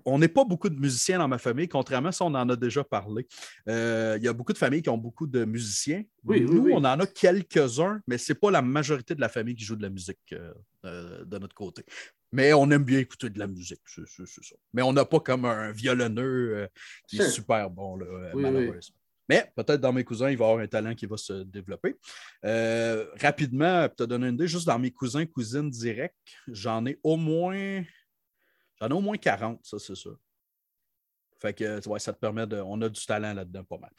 [0.06, 2.56] on n'est pas beaucoup de musiciens dans ma famille, contrairement à ça, on en a
[2.56, 3.28] déjà parlé.
[3.68, 6.04] Euh, il y a beaucoup de familles qui ont beaucoup de musiciens.
[6.24, 9.56] Oui, Nous, on en a quelques-uns, mais ce n'est pas la majorité de la famille
[9.56, 10.54] qui joue de la musique euh,
[10.86, 11.84] euh, de notre côté.
[12.32, 14.56] Mais on aime bien écouter de la musique, c'est ça.
[14.74, 16.68] Mais on n'a pas comme un violonneux
[17.08, 17.98] qui est super bon,
[18.34, 18.98] malheureusement.
[19.30, 21.96] Mais peut-être dans mes cousins, il va y avoir un talent qui va se développer.
[23.22, 26.16] rapidement, pour te donner une idée, juste dans mes cousins, cousines directs,
[26.50, 27.84] j'en ai au moins
[28.80, 30.18] J'en ai au moins 40, ça, c'est sûr.
[31.40, 32.58] Fait que ouais, ça te permet de.
[32.58, 33.92] On a du talent là-dedans, pas mal.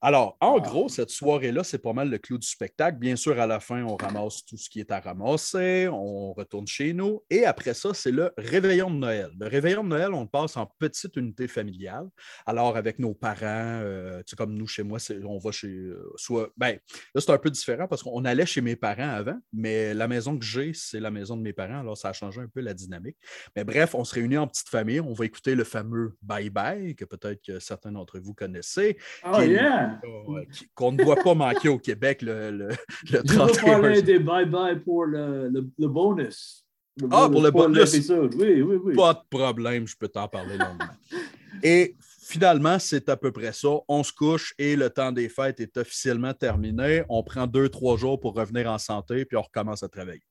[0.00, 2.98] Alors, en gros, cette soirée-là, c'est pas mal le clou du spectacle.
[2.98, 6.68] Bien sûr, à la fin, on ramasse tout ce qui est à ramasser, on retourne
[6.68, 7.24] chez nous.
[7.30, 9.30] Et après ça, c'est le réveillon de Noël.
[9.40, 12.06] Le réveillon de Noël, on le passe en petite unité familiale.
[12.46, 15.66] Alors, avec nos parents, euh, tu sais, comme nous, chez moi, on va chez.
[15.66, 16.50] Euh, soit.
[16.56, 16.78] Ben,
[17.14, 20.38] là, c'est un peu différent parce qu'on allait chez mes parents avant, mais la maison
[20.38, 21.80] que j'ai, c'est la maison de mes parents.
[21.80, 23.16] Alors, ça a changé un peu la dynamique.
[23.56, 25.00] Mais bref, on se réunit en petite famille.
[25.00, 28.96] On va écouter le fameux Bye Bye, que peut-être que certains d'entre vous connaissez.
[29.26, 29.87] Oh, yeah!
[30.74, 32.68] Qu'on ne voit pas manquer au Québec le, le,
[33.10, 36.64] le 31 Je parler des bye-bye pour le, le, bonus.
[37.10, 37.94] ah, pour le bonus.
[38.36, 38.94] Oui, oui, oui.
[38.94, 40.94] Pas de problème, je peux t'en parler longuement.
[41.62, 41.96] et
[42.28, 43.68] finalement, c'est à peu près ça.
[43.88, 47.02] On se couche et le temps des fêtes est officiellement terminé.
[47.08, 50.22] On prend deux, trois jours pour revenir en santé, puis on recommence à travailler.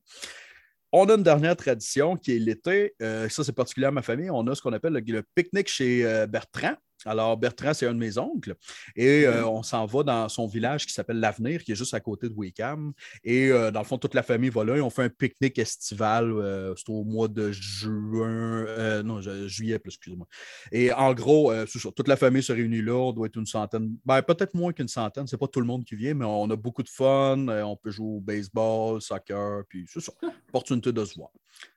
[0.92, 2.94] On a une dernière tradition qui est l'été.
[3.02, 4.30] Euh, ça, c'est particulier à ma famille.
[4.30, 6.74] On a ce qu'on appelle le, pique-nique chez euh, Bertrand.
[7.04, 8.54] Alors, Bertrand, c'est un de mes oncles.
[8.96, 12.00] Et euh, on s'en va dans son village qui s'appelle L'Avenir, qui est juste à
[12.00, 12.92] côté de Wickham.
[13.22, 15.58] Et euh, dans le fond, toute la famille va là et on fait un pique-nique
[15.58, 16.32] estival.
[16.32, 20.26] Euh, c'est au mois de juin, non, juillet, excusez-moi.
[20.72, 22.94] Et en gros, toute la famille se réunit là.
[22.94, 25.26] On doit être une centaine, ben, peut-être moins qu'une centaine.
[25.26, 27.46] C'est pas tout le monde qui vient, mais on a beaucoup de fun.
[27.48, 30.12] on peut jouer au baseball, soccer, puis c'est ça.
[30.48, 31.30] Opportunité de se voir.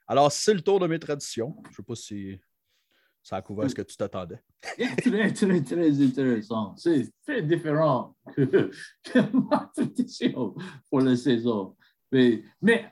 [0.08, 1.56] Alors, c'est le tour de mes traditions.
[1.66, 2.40] Je ne sais pas si
[3.24, 4.42] ça a couvert ce que tu t'attendais.
[4.98, 6.76] très, très, très intéressant.
[6.78, 8.72] C'est très différent que,
[9.34, 10.56] ma tradition
[10.90, 11.76] pour la saison.
[12.12, 12.86] Mais, mais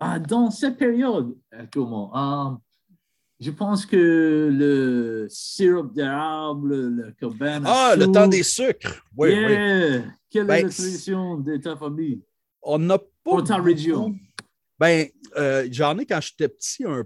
[0.00, 1.36] ah, dans cette période,
[1.72, 2.58] comment, ah,
[3.38, 7.64] je pense que le sirop d'érable, le cabane.
[7.66, 9.02] Ah, le temps des sucres.
[9.16, 10.02] Oui, oui.
[10.30, 12.22] Quelle est ben, la tradition de ta famille?
[12.62, 13.06] On n'a pas.
[13.24, 14.14] Pour ta région.
[14.78, 17.04] Ben, euh, j'en ai quand j'étais petit un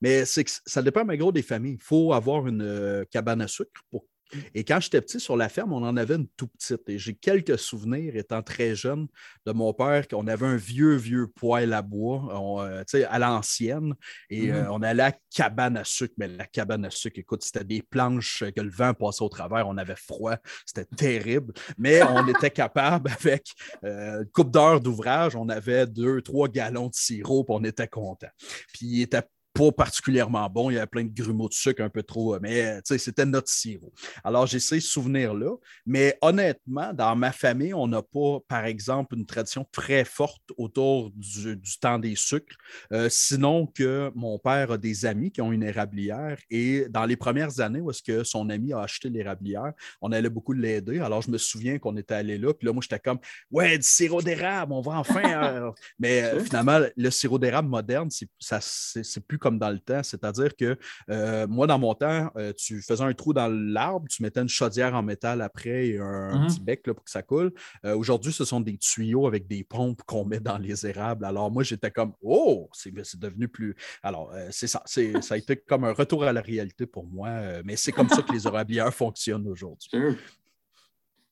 [0.00, 1.74] mais c'est que ça dépend, mais gros, des familles.
[1.74, 4.06] Il faut avoir une euh, cabane à sucre pour
[4.54, 6.88] et quand j'étais petit sur la ferme, on en avait une tout petite.
[6.88, 9.06] Et j'ai quelques souvenirs, étant très jeune,
[9.46, 13.94] de mon père, qu'on avait un vieux, vieux poêle à bois euh, à l'ancienne.
[14.30, 16.14] Et euh, on allait à cabane à sucre.
[16.18, 19.68] Mais la cabane à sucre, écoute, c'était des planches que le vent passait au travers.
[19.68, 20.36] On avait froid.
[20.66, 21.52] C'était terrible.
[21.78, 26.94] Mais on était capable, avec une coupe d'heure d'ouvrage, on avait deux, trois gallons de
[26.94, 28.28] sirop, puis on était content.
[28.72, 30.70] Puis il était pas particulièrement bon.
[30.70, 33.92] Il y avait plein de grumeaux de sucre un peu trop, mais c'était notre sirop.
[34.24, 35.56] Alors, j'ai ces souvenirs-là.
[35.86, 41.10] Mais honnêtement, dans ma famille, on n'a pas, par exemple, une tradition très forte autour
[41.14, 42.56] du, temps des sucres.
[42.92, 47.16] Euh, sinon que mon père a des amis qui ont une érablière et dans les
[47.16, 51.00] premières années où est-ce que son ami a acheté l'érablière, on allait beaucoup l'aider.
[51.00, 53.18] Alors, je me souviens qu'on était allé là, puis là, moi, j'étais comme
[53.50, 55.22] Ouais, du sirop d'érable, on va enfin.
[55.24, 60.02] Euh, mais euh, finalement, le sirop d'érable moderne, c'est plus comme dans le temps.
[60.02, 60.78] C'est-à-dire que
[61.10, 64.48] euh, moi, dans mon temps, euh, tu faisais un trou dans l'arbre, tu mettais une
[64.48, 66.46] chaudière en métal après et un, mhm.
[66.46, 67.52] petit bec là, pour que ça coule.
[67.84, 71.24] Euh, aujourd'hui, ce sont des tuyaux avec des pompes qu'on met dans les érables.
[71.24, 73.76] Alors, moi, j'étais comme Oh, c'est devenu plus.
[74.02, 74.82] Alors, c'est ça.
[74.86, 78.22] Ça a été comme un retour à la réalité pour moi, mais c'est comme ça
[78.22, 79.90] que les érablières fonctionnent aujourd'hui.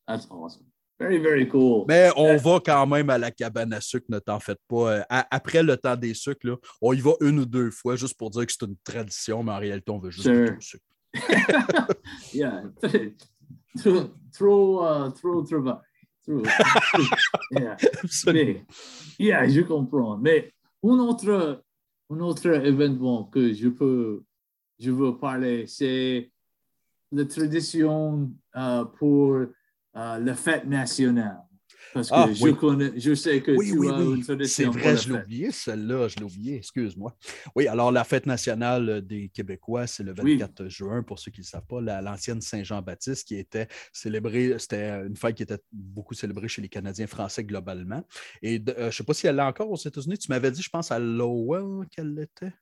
[0.06, 0.69] That's awesome.
[1.00, 1.86] Very, very cool.
[1.88, 4.98] Mais on va quand même à la cabane à sucre, ne t'en faites pas.
[4.98, 8.18] Euh, après le temps des sucres, là, on y va une ou deux fois juste
[8.18, 10.54] pour dire que c'est une tradition, mais en réalité, on veut juste sure.
[10.54, 10.84] le sucre.
[12.34, 12.64] yeah.
[13.78, 15.78] Trop, trop, uh, trop travail.
[16.22, 16.42] Trop.
[17.52, 17.76] yeah.
[18.26, 18.64] Mais,
[19.18, 20.18] yeah, je comprends.
[20.18, 20.52] Mais
[20.84, 21.64] un autre,
[22.10, 24.22] un autre événement que je peux,
[24.78, 26.30] je veux parler, c'est
[27.10, 29.46] la tradition uh, pour
[29.96, 31.38] euh, la fête nationale.
[31.92, 34.72] Parce que ah, je, connais, je sais que tu as une tradition.
[34.72, 37.16] C'est vrai, je l'ai oublié, celle-là, je l'ai oublié, excuse-moi.
[37.56, 41.44] Oui, alors la fête nationale des Québécois, c'est le 24 juin, pour ceux qui ne
[41.44, 46.48] le savent pas, l'ancienne Saint-Jean-Baptiste qui était célébrée, c'était une fête qui était beaucoup célébrée
[46.48, 48.04] chez les Canadiens français globalement.
[48.42, 50.18] Et euh, je ne sais pas si elle est encore aux États-Unis.
[50.18, 52.52] Tu m'avais dit, je pense, à Lowell qu'elle était.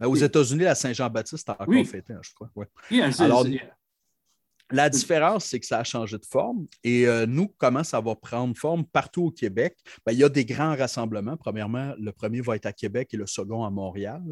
[0.00, 1.84] Ben, aux États-Unis, la Saint-Jean-Baptiste a encore oui.
[1.84, 2.50] fêté, hein, je crois.
[2.54, 2.66] Ouais.
[3.18, 3.44] Alors,
[4.70, 6.66] la différence, c'est que ça a changé de forme.
[6.84, 9.76] Et euh, nous, comment ça va prendre forme partout au Québec?
[10.04, 11.36] Ben, il y a des grands rassemblements.
[11.36, 14.22] Premièrement, le premier va être à Québec et le second à Montréal.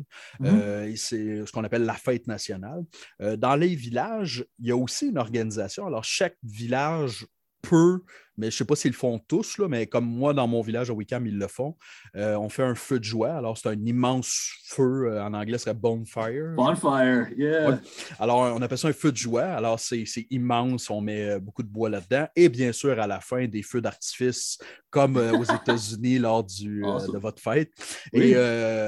[0.41, 0.47] Mm-hmm.
[0.47, 2.85] Euh, c'est ce qu'on appelle la fête nationale.
[3.23, 5.87] Euh, dans les villages, il y a aussi une organisation.
[5.87, 7.27] Alors, chaque village
[7.63, 8.03] peut
[8.39, 10.61] mais je ne sais pas s'ils le font tous, là, mais comme moi, dans mon
[10.61, 11.77] village à Wickham, ils le font.
[12.17, 13.33] Euh, on fait un feu de joie.
[13.33, 15.09] Alors, c'est un immense feu.
[15.11, 16.55] Euh, en anglais, ce serait bonfire.
[16.55, 17.81] Bonfire, yeah.
[18.19, 19.45] Alors, on appelle ça un feu de joie.
[19.45, 20.91] Alors, c'est immense.
[20.91, 22.27] On met euh, beaucoup de bois là-dedans.
[22.37, 24.59] Et bien sûr, à la fin, des feux d'artifice
[24.91, 27.71] comme aux États-Unis lors du, de votre fête.
[28.15, 28.33] Et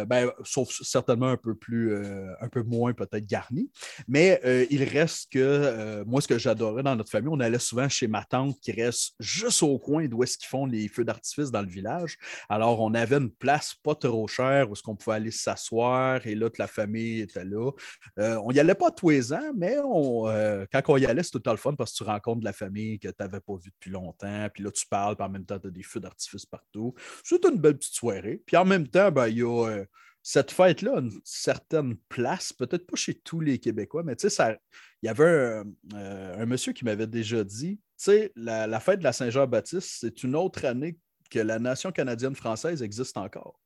[0.06, 1.94] ben, sauf certainement un peu plus,
[2.40, 3.70] un peu moins peut-être garni.
[4.06, 8.08] Mais il reste que moi, ce que j'adorais dans notre famille, on allait souvent chez
[8.08, 11.62] ma tante qui reste juste au coin d'où est-ce qu'ils font les feux d'artifice dans
[11.62, 12.16] le village.
[12.48, 16.34] Alors, on avait une place pas trop chère où est-ce qu'on pouvait aller s'asseoir et
[16.34, 17.70] là, toute la famille était là.
[18.18, 21.40] Euh, on n'y allait pas tous les ans, mais euh, quand on y allait, c'était
[21.40, 23.70] tout le fun parce que tu rencontres de la famille que tu n'avais pas vue
[23.70, 24.48] depuis longtemps.
[24.52, 26.94] Puis là, tu parles, puis en même temps, tu as des feux d'artifice partout.
[27.24, 28.42] C'est une belle petite soirée.
[28.46, 29.66] Puis en même temps, ben, il y a.
[29.66, 29.84] Euh,
[30.20, 34.58] cette fête-là a une certaine place, peut-être pas chez tous les Québécois, mais tu sais,
[35.00, 35.62] il y avait
[35.94, 40.64] un monsieur qui m'avait déjà dit sais, la, fête de la Saint-Jean-Baptiste, c'est une autre
[40.64, 40.96] année
[41.30, 43.58] que la nation canadienne française existe encore.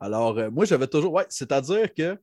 [0.00, 1.14] Alors, euh, moi, j'avais toujours.
[1.14, 2.18] Ouais, c'est-à-dire que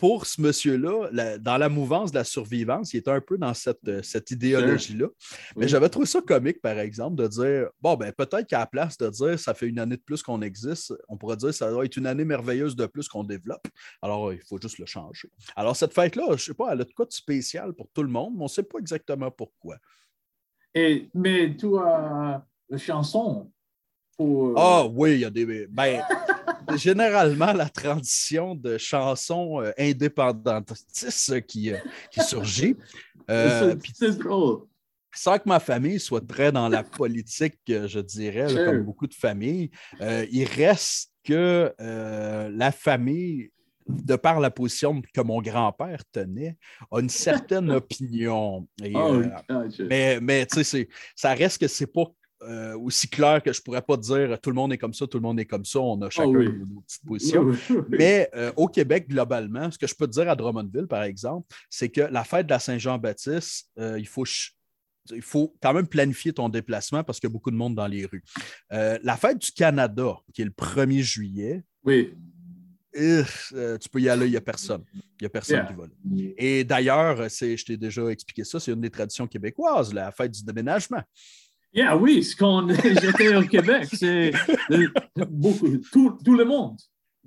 [0.00, 3.86] pour ce monsieur-là, dans la mouvance de la survivance, il était un peu dans cette,
[3.86, 5.08] euh, cette idéologie-là.
[5.56, 8.96] Mais j'avais trouvé ça comique, par exemple, de dire bon, ben peut-être qu'à la place
[8.96, 11.84] de dire ça fait une année de plus qu'on existe, on pourrait dire ça doit
[11.84, 13.68] être une année merveilleuse de plus qu'on développe.
[14.00, 15.28] Alors, il faut juste le changer.
[15.54, 18.02] Alors, cette fête-là, je ne sais pas, elle a de quoi de spécial pour tout
[18.02, 19.76] le monde, mais on ne sait pas exactement pourquoi.
[20.74, 23.50] Et, mais tu as la chanson
[24.16, 24.54] pour...
[24.56, 25.66] Ah oui, il y a des.
[25.66, 26.02] Ben,
[26.76, 31.78] généralement, la transition de chansons euh, indépendantistes qui, euh,
[32.10, 32.76] qui surgit.
[33.28, 34.62] Euh, c'est drôle.
[35.14, 39.70] Sans que ma famille soit très dans la politique, je dirais, comme beaucoup de familles,
[40.00, 43.52] il reste que la famille
[43.90, 46.56] de par la position que mon grand-père tenait,
[46.90, 48.66] a une certaine opinion.
[48.94, 52.04] Ah ah, mais mais tu sais, ça reste que c'est pas
[52.42, 55.06] euh, aussi clair que je ne pourrais pas dire tout le monde est comme ça,
[55.06, 57.52] tout le monde est comme ça, on a ah chacun nos, petites positions.
[57.90, 61.46] Mais euh, au Québec, globalement, ce que je peux te dire à Drummondville, par exemple,
[61.68, 64.24] c'est que la fête de la Saint-Jean-Baptiste, euh, il faut
[65.12, 67.86] il faut quand même planifier ton déplacement parce qu'il y a beaucoup de monde dans
[67.86, 68.22] les rues.
[68.70, 72.14] la fête du Canada, qui est le 1er juillet, oui.
[72.92, 74.84] Tu peux y aller, il n'y a personne.
[74.94, 76.32] Il n'y a personne qui va là.
[76.38, 80.44] Et d'ailleurs, je t'ai déjà expliqué ça, c'est une des traditions québécoises, la fête du
[80.44, 81.02] déménagement.
[81.72, 82.68] Yeah, oui, quand
[83.00, 84.32] j'étais au Québec, c'est
[85.28, 86.76] beaucoup, tout, tout, le monde.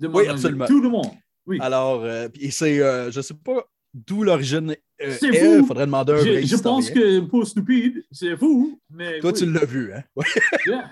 [0.00, 0.66] Oui, absolument.
[0.66, 1.12] Tout le monde.
[1.46, 1.58] Oui.
[1.60, 4.74] Alors, euh, c'est, euh, je ne sais pas d'où l'origine euh,
[5.04, 5.22] est.
[5.22, 8.80] Il faudrait demander un Je, je pense que pour stupide, c'est fou.
[8.90, 10.02] Mais Toi, tu l'as vu, hein?
[10.66, 10.90] yeah.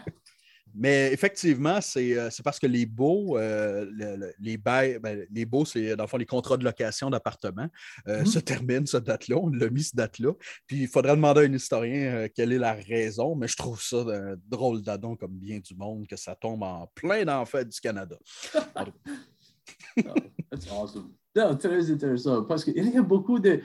[0.74, 3.86] Mais effectivement, c'est euh, parce que les baux, euh,
[4.38, 7.68] les bails, ben, les baux, c'est dans le fond les contrats de location d'appartements
[8.08, 8.26] euh, mm-hmm.
[8.26, 9.36] se terminent cette date-là.
[9.36, 10.32] On l'a mis cette date-là.
[10.66, 14.04] Puis il faudrait demander à un historien quelle est la raison, mais je trouve ça
[14.48, 18.16] drôle d'adon comme bien du monde que ça tombe en plein d'enfer du Canada.
[18.24, 18.58] C'est
[20.70, 21.12] awesome.
[21.58, 23.60] très intéressant parce qu'il y a beaucoup de.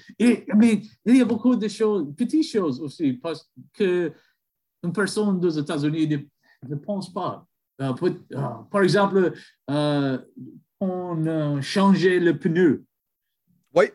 [0.55, 4.11] mais il y a beaucoup de choses, petites choses aussi, parce que
[4.83, 6.27] une personne des États-Unis
[6.67, 7.45] ne pense pas.
[7.81, 8.37] Euh, euh,
[8.71, 9.33] par exemple,
[9.69, 10.17] euh,
[10.79, 12.83] on a changé le pneu.
[13.73, 13.85] Oui.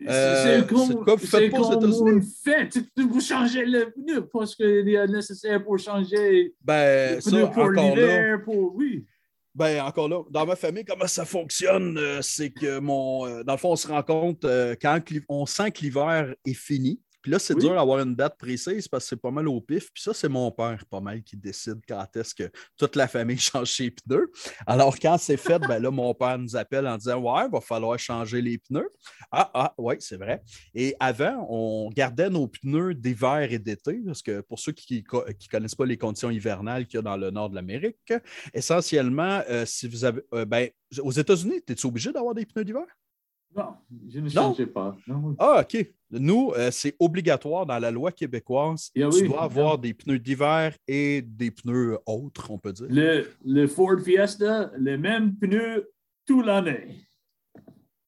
[0.00, 2.78] c'est comme, une fête.
[2.96, 8.42] Vous changez le pneu parce qu'il est nécessaire pour changer ben, le pneu pour l'hiver.
[8.44, 8.74] Pour...
[8.74, 9.06] Oui.
[9.54, 13.42] Ben, encore là, dans ma famille, comment ça fonctionne, c'est que mon.
[13.44, 14.46] dans le fond, on se rend compte
[14.80, 18.88] quand on sent que l'hiver est fini, puis là, c'est dur d'avoir une date précise
[18.88, 19.92] parce que c'est pas mal au pif.
[19.92, 23.38] Puis ça, c'est mon père, pas mal, qui décide quand est-ce que toute la famille
[23.38, 24.30] change ses pneus.
[24.66, 27.60] Alors, quand c'est fait, ben là, mon père nous appelle en disant Ouais, il va
[27.60, 28.90] falloir changer les pneus.
[29.30, 30.42] Ah, ah, oui, c'est vrai.
[30.74, 35.48] Et avant, on gardait nos pneus d'hiver et d'été, parce que pour ceux qui ne
[35.48, 38.12] connaissent pas les conditions hivernales qu'il y a dans le nord de l'Amérique,
[38.52, 40.22] essentiellement, euh, si vous avez.
[40.34, 40.68] Euh, ben,
[41.00, 42.84] aux États-Unis, es-tu obligé d'avoir des pneus d'hiver?
[43.54, 43.74] Non,
[44.08, 44.96] je ne changeais pas.
[45.38, 45.86] Ah, OK.
[46.10, 48.90] Nous, euh, c'est obligatoire dans la loi québécoise.
[48.96, 52.86] Ah tu dois avoir des pneus d'hiver et des pneus autres, on peut dire.
[52.90, 55.90] Le, le Ford Fiesta, les mêmes pneus
[56.26, 57.06] toute l'année.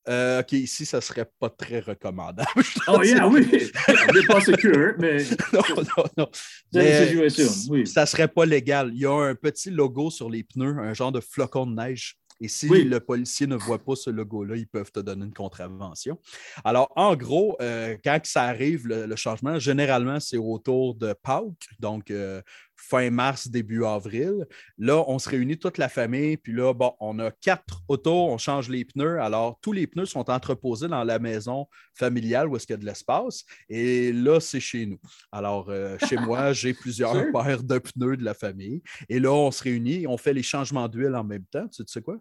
[0.06, 2.50] Euh, OK, ici, ça ne serait pas très recommandable.
[2.88, 3.46] Oh, yeah, oui.
[3.50, 5.16] n'est pas sûr, mais.
[5.52, 5.62] non,
[5.96, 6.28] non, non.
[6.74, 7.26] Mais,
[7.70, 7.86] oui.
[7.86, 8.90] Ça ne serait pas légal.
[8.92, 12.18] Il y a un petit logo sur les pneus, un genre de flocon de neige.
[12.40, 16.18] Et si le policier ne voit pas ce logo-là, ils peuvent te donner une contravention.
[16.64, 22.10] Alors, en gros, euh, quand ça arrive, le, changement, généralement, c'est autour de Pâques, donc
[22.10, 22.42] euh,
[22.76, 24.46] fin mars, début avril.
[24.78, 28.38] Là, on se réunit toute la famille, puis là, bon, on a quatre autos, on
[28.38, 29.20] change les pneus.
[29.20, 32.80] Alors, tous les pneus sont entreposés dans la maison familiale où est-ce qu'il y a
[32.80, 33.44] de l'espace.
[33.68, 34.98] Et là, c'est chez nous.
[35.32, 38.82] Alors, euh, chez moi, j'ai plusieurs paires de pneus de la famille.
[39.08, 41.66] Et là, on se réunit, on fait les changements d'huile en même temps.
[41.68, 42.18] Tu sais quoi?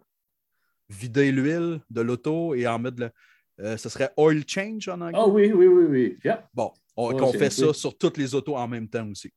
[0.88, 3.10] Vider l'huile de l'auto et en mettre le.
[3.60, 5.20] Euh, ce serait oil change en anglais?
[5.24, 6.32] Oh oui, oui, oui, oui.
[6.52, 9.32] Bon, on, fait ça sur toutes les autos en même temps aussi.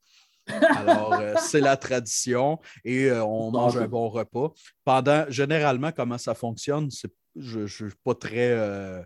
[0.48, 4.54] Alors, euh, c'est la tradition et euh, on mange un bon repas.
[4.84, 6.90] Pendant, généralement, comment ça fonctionne,
[7.36, 9.04] je ne suis pas très euh,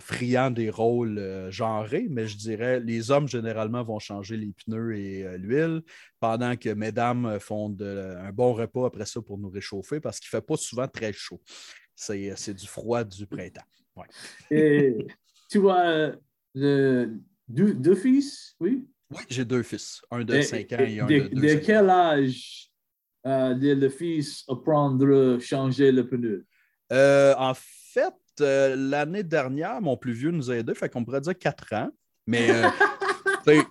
[0.00, 5.38] friand des rôles genrés, mais je dirais les hommes, généralement, vont changer les pneus et
[5.38, 5.82] l'huile,
[6.20, 10.40] pendant que mesdames font un bon repas après ça pour nous réchauffer parce qu'il ne
[10.40, 11.40] fait pas souvent très chaud.
[11.94, 13.62] C'est du froid du printemps.
[14.50, 15.06] Et
[15.48, 16.12] tu vois
[16.54, 18.86] deux fils, oui?
[19.10, 22.70] Oui, j'ai deux fils, un de 5 ans et un de 2 De quel âge
[23.26, 26.46] euh, le fils apprendre à changer le pneu?
[26.92, 31.20] Euh, en fait, euh, l'année dernière, mon plus vieux nous a aidés, fait qu'on pourrait
[31.20, 31.90] dire 4 ans.
[32.26, 32.50] Mais,
[33.46, 33.62] ouais,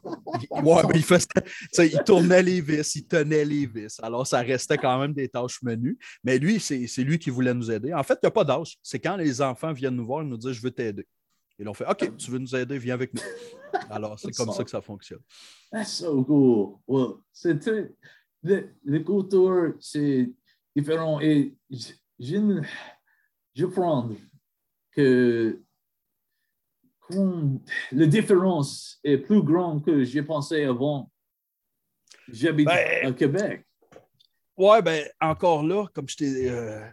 [0.93, 3.99] il, il tournait les vis, il tenait les vis.
[4.01, 5.97] Alors, ça restait quand même des tâches menues.
[6.23, 7.93] Mais lui, c'est lui qui voulait nous aider.
[7.93, 8.77] En fait, il n'y a pas d'âge.
[8.83, 11.07] C'est quand les enfants viennent nous voir et nous disent Je veux t'aider.
[11.59, 13.21] Et l'on fait OK, tu veux nous aider, viens avec nous.
[13.89, 15.21] Alors, c'est comme ça que ça fonctionne.
[15.71, 16.79] That's so cool.
[16.87, 17.91] Well, c'est très.
[18.43, 20.29] Le, le c'est
[20.75, 21.19] différent.
[21.21, 22.61] Et je,
[23.53, 24.09] je prends
[24.91, 25.61] que
[27.91, 31.11] la différence est plus grande que j'ai pensé avant.
[32.27, 33.65] J'habite à ben, Québec.
[34.55, 36.49] Ouais, ben encore là, comme je t'ai.
[36.49, 36.87] Euh,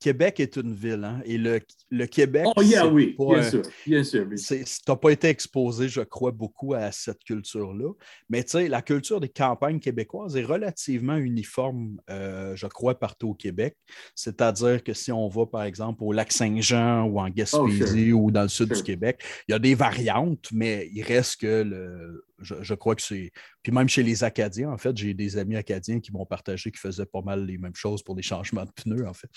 [0.00, 2.46] Québec est une ville, hein, et le, le Québec.
[2.56, 4.26] Oh, yeah, oui, bien sûr, bien sûr.
[4.36, 7.92] Tu n'as pas été exposé, je crois, beaucoup à cette culture-là.
[8.28, 13.30] Mais tu sais, la culture des campagnes québécoises est relativement uniforme, euh, je crois, partout
[13.30, 13.76] au Québec.
[14.14, 18.30] C'est-à-dire que si on va, par exemple, au lac Saint-Jean ou en Gaspésie oh, ou
[18.30, 22.24] dans le sud du Québec, il y a des variantes, mais il reste que le,
[22.38, 23.30] je, crois que c'est.
[23.62, 26.78] Puis même chez les Acadiens, en fait, j'ai des amis acadiens qui m'ont partagé qui
[26.78, 29.30] faisaient pas mal les mêmes choses pour des changements de pneus, en fait.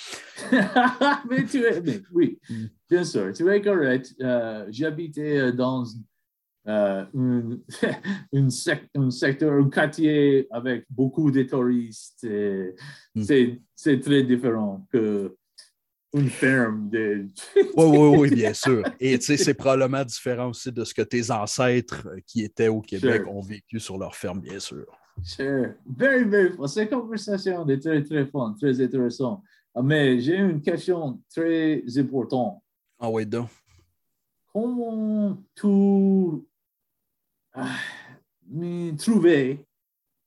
[1.30, 2.40] mais tu es, oui,
[2.90, 4.16] bien sûr, tu es correct.
[4.22, 5.84] Euh, J'habitais euh, dans
[6.68, 7.06] euh,
[9.10, 12.28] secteur, un quartier avec beaucoup de touristes.
[13.16, 13.58] Mm.
[13.76, 15.36] C'est très différent que
[16.14, 17.28] une ferme de.
[17.56, 18.84] oui, oui, oui, bien sûr.
[19.00, 22.70] Et tu sais, c'est probablement différent aussi de ce que tes ancêtres euh, qui étaient
[22.70, 24.86] au Québec ont vécu sur leur ferme, bien sûr.
[25.24, 25.74] Sure.
[25.86, 26.68] Very, very fun.
[26.68, 29.44] Cette conversation est très, très fun, très intéressant.
[29.74, 32.62] Ah, mais j'ai une question très importante.
[33.00, 33.50] Ah oui, donc.
[34.54, 36.48] Comment tu
[37.54, 37.76] ah,
[38.98, 39.66] trouver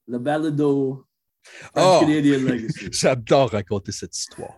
[0.06, 1.04] le balado
[1.76, 2.02] Oh,
[2.92, 4.56] J'adore raconter cette histoire.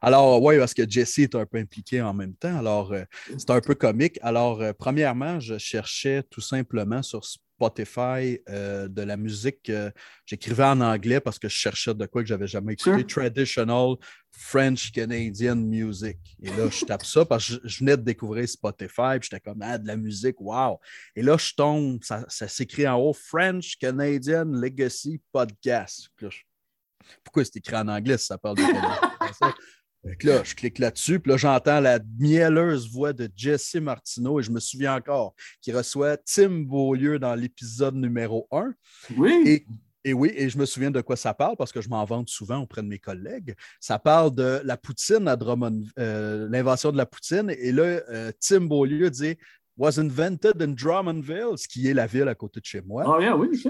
[0.00, 2.56] Alors, oui, parce que Jesse est un peu impliqué en même temps.
[2.58, 3.04] Alors, euh,
[3.38, 4.18] c'est un peu comique.
[4.22, 7.24] Alors, euh, premièrement, je cherchais tout simplement sur
[7.56, 9.70] Spotify euh, de la musique.
[10.26, 13.04] J'écrivais en anglais parce que je cherchais de quoi que j'avais jamais écouté.
[13.06, 13.96] Traditional
[14.30, 16.18] French Canadian Music.
[16.42, 19.18] Et là, je tape ça parce que je, venais de découvrir Spotify.
[19.20, 20.80] J'étais comme, ah, de la musique, wow.
[21.14, 26.08] Et là, je tombe, ça, s'écrit en haut French Canadian Legacy Podcast.
[27.22, 28.62] pourquoi c'est écrit en anglais si ça parle de?
[30.22, 34.50] là, je clique là-dessus, puis là, j'entends la mielleuse voix de Jesse Martineau, et je
[34.50, 38.74] me souviens encore, qui reçoit Tim Beaulieu dans l'épisode numéro 1.
[39.16, 39.64] Oui.
[40.06, 42.28] Et, oui, et je me souviens de quoi ça parle parce que je m'en vante
[42.28, 43.54] souvent auprès de mes collègues.
[43.80, 47.48] Ça parle de la poutine à Drummond, euh, l'invention de la poutine.
[47.58, 49.38] Et là, euh, Tim Beaulieu dit
[49.78, 53.04] Was invented in Drummondville, ce qui est la ville à côté de chez moi.
[53.06, 53.60] Oh, yeah, oui,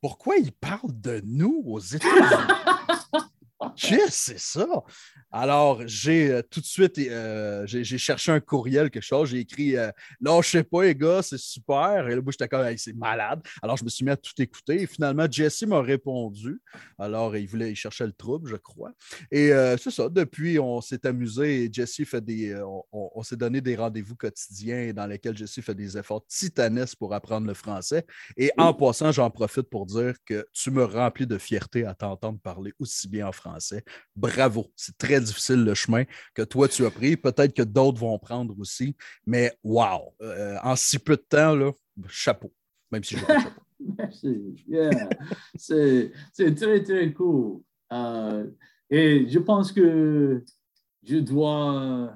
[0.00, 3.22] Pourquoi il parle de nous aux États-Unis?
[3.90, 4.66] Yes, c'est ça.
[5.32, 9.30] Alors, j'ai euh, tout de suite, euh, j'ai cherché un courriel, quelque chose.
[9.30, 9.90] J'ai écrit euh,
[10.20, 12.08] Non, je sais pas, les gars, c'est super.
[12.08, 13.40] Et là, j'étais comme c'est malade.
[13.62, 14.82] Alors, je me suis mis à tout écouter.
[14.82, 16.60] Et finalement, Jesse m'a répondu.
[16.98, 18.92] Alors, il voulait, il cherchait le trouble, je crois.
[19.30, 20.08] Et c'est ça.
[20.08, 22.54] Depuis, on s'est amusé et Jesse fait des.
[22.92, 27.46] On, s'est donné des rendez-vous quotidiens dans lesquels Jesse fait des efforts titanesques pour apprendre
[27.46, 28.06] le français.
[28.36, 32.38] Et en passant, j'en profite pour dire que tu me remplis de fierté à t'entendre
[32.38, 33.45] parler aussi bien en français.
[34.14, 34.66] Bravo.
[34.76, 37.16] C'est très difficile le chemin que toi tu as pris.
[37.16, 40.14] Peut-être que d'autres vont prendre aussi, mais wow!
[40.22, 41.72] Euh, en si peu de temps, là,
[42.08, 42.52] chapeau.
[42.90, 43.62] Même si je pas chapeau.
[43.98, 44.64] Merci.
[44.66, 45.08] Yeah.
[45.56, 46.12] c'est
[46.54, 47.62] très, très cool.
[47.92, 48.46] Euh,
[48.90, 50.42] et je pense que
[51.02, 52.12] je dois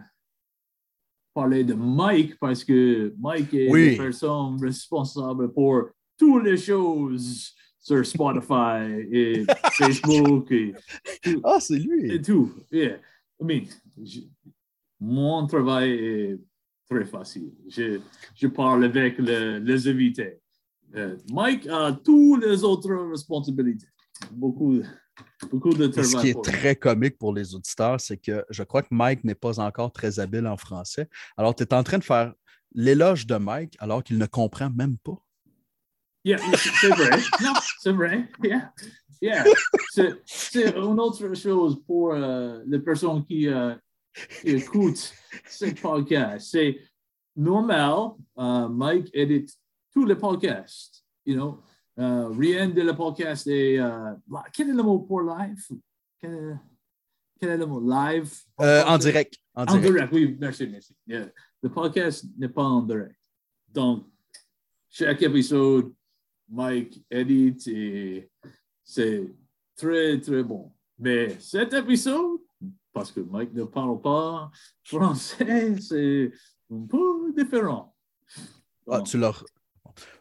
[1.34, 8.04] parler de Mike parce que Mike est la personne responsable pour toutes les choses sur
[8.04, 10.50] Spotify et Facebook.
[10.52, 10.74] Et
[11.42, 12.12] ah, c'est lui.
[12.12, 12.52] Et tout.
[12.70, 12.98] Yeah.
[13.40, 13.64] I mean,
[15.00, 16.38] mon travail est
[16.88, 17.52] très facile.
[17.68, 18.00] Je,
[18.34, 20.38] je parle avec le, les invités.
[20.94, 23.86] Euh, Mike a toutes les autres responsabilités.
[24.32, 24.82] Beaucoup,
[25.50, 26.10] beaucoup de travail.
[26.10, 29.34] Ce qui est très comique pour les auditeurs, c'est que je crois que Mike n'est
[29.34, 31.08] pas encore très habile en français.
[31.36, 32.34] Alors, tu es en train de faire
[32.74, 35.24] l'éloge de Mike alors qu'il ne comprend même pas.
[36.22, 37.18] Yeah, c'est vrai.
[37.40, 38.28] Non, c'est vrai.
[38.42, 38.72] Yeah.
[39.22, 39.44] Yeah.
[40.24, 43.76] C'est une autre chose pour uh, les personnes qui, uh,
[44.42, 45.14] qui écoutent
[45.48, 46.50] ce podcast.
[46.50, 46.78] C'est
[47.36, 49.50] normal, uh, Mike édite
[49.92, 51.04] tous les podcasts.
[51.24, 51.62] You know,
[51.98, 53.78] uh, rien de le podcast est.
[53.78, 54.16] Uh,
[54.52, 55.66] quel est le mot pour live?
[56.20, 56.58] Quel,
[57.38, 57.80] quel est le mot?
[57.80, 58.32] Live?
[58.60, 59.38] Euh, en direct.
[59.54, 59.86] En direct.
[59.86, 60.94] En direct, oui, merci, merci.
[61.06, 61.30] Yeah.
[61.62, 63.20] Le podcast n'est pas en direct.
[63.68, 64.06] Donc,
[64.88, 65.92] chaque épisode
[66.50, 68.30] Mike edit et
[68.82, 69.32] c'est
[69.76, 70.72] très, très bon.
[70.98, 72.40] Mais cet épisode,
[72.92, 74.50] parce que Mike ne parle pas
[74.82, 76.32] français, c'est
[76.70, 77.94] un peu différent.
[78.88, 79.32] Ah, tu l'as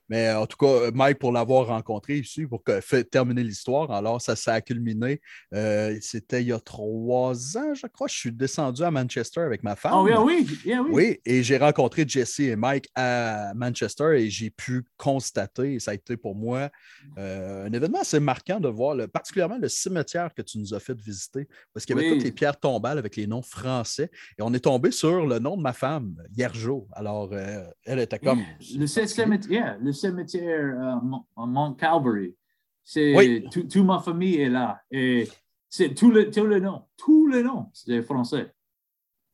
[0.09, 4.35] mais en tout cas, Mike, pour l'avoir rencontré ici, pour que, terminer l'histoire, alors ça
[4.35, 5.21] s'est culminé.
[5.53, 8.07] Euh, c'était il y a trois ans, je crois.
[8.07, 9.93] Je suis descendu à Manchester avec ma femme.
[9.95, 10.75] Oh, oui, oui.
[10.91, 15.93] Oui, et j'ai rencontré Jesse et Mike à Manchester et j'ai pu constater, ça a
[15.93, 16.69] été pour moi
[17.17, 20.99] euh, un événement assez marquant de voir, particulièrement le cimetière que tu nous as fait
[20.99, 24.09] visiter, parce qu'il y avait toutes les pierres tombales avec les noms français.
[24.37, 26.87] Et on est tombé sur le nom de ma femme, Yerjo.
[26.93, 28.41] Alors, euh, elle était comme.
[28.75, 32.35] Le cimetière, le cimetière euh, Mont Calvary.
[32.83, 34.81] C'est toute ma famille est là.
[34.89, 35.27] Et
[35.69, 36.83] c'est tout le, tout le nom.
[36.97, 38.51] Tout le nom, c'est français.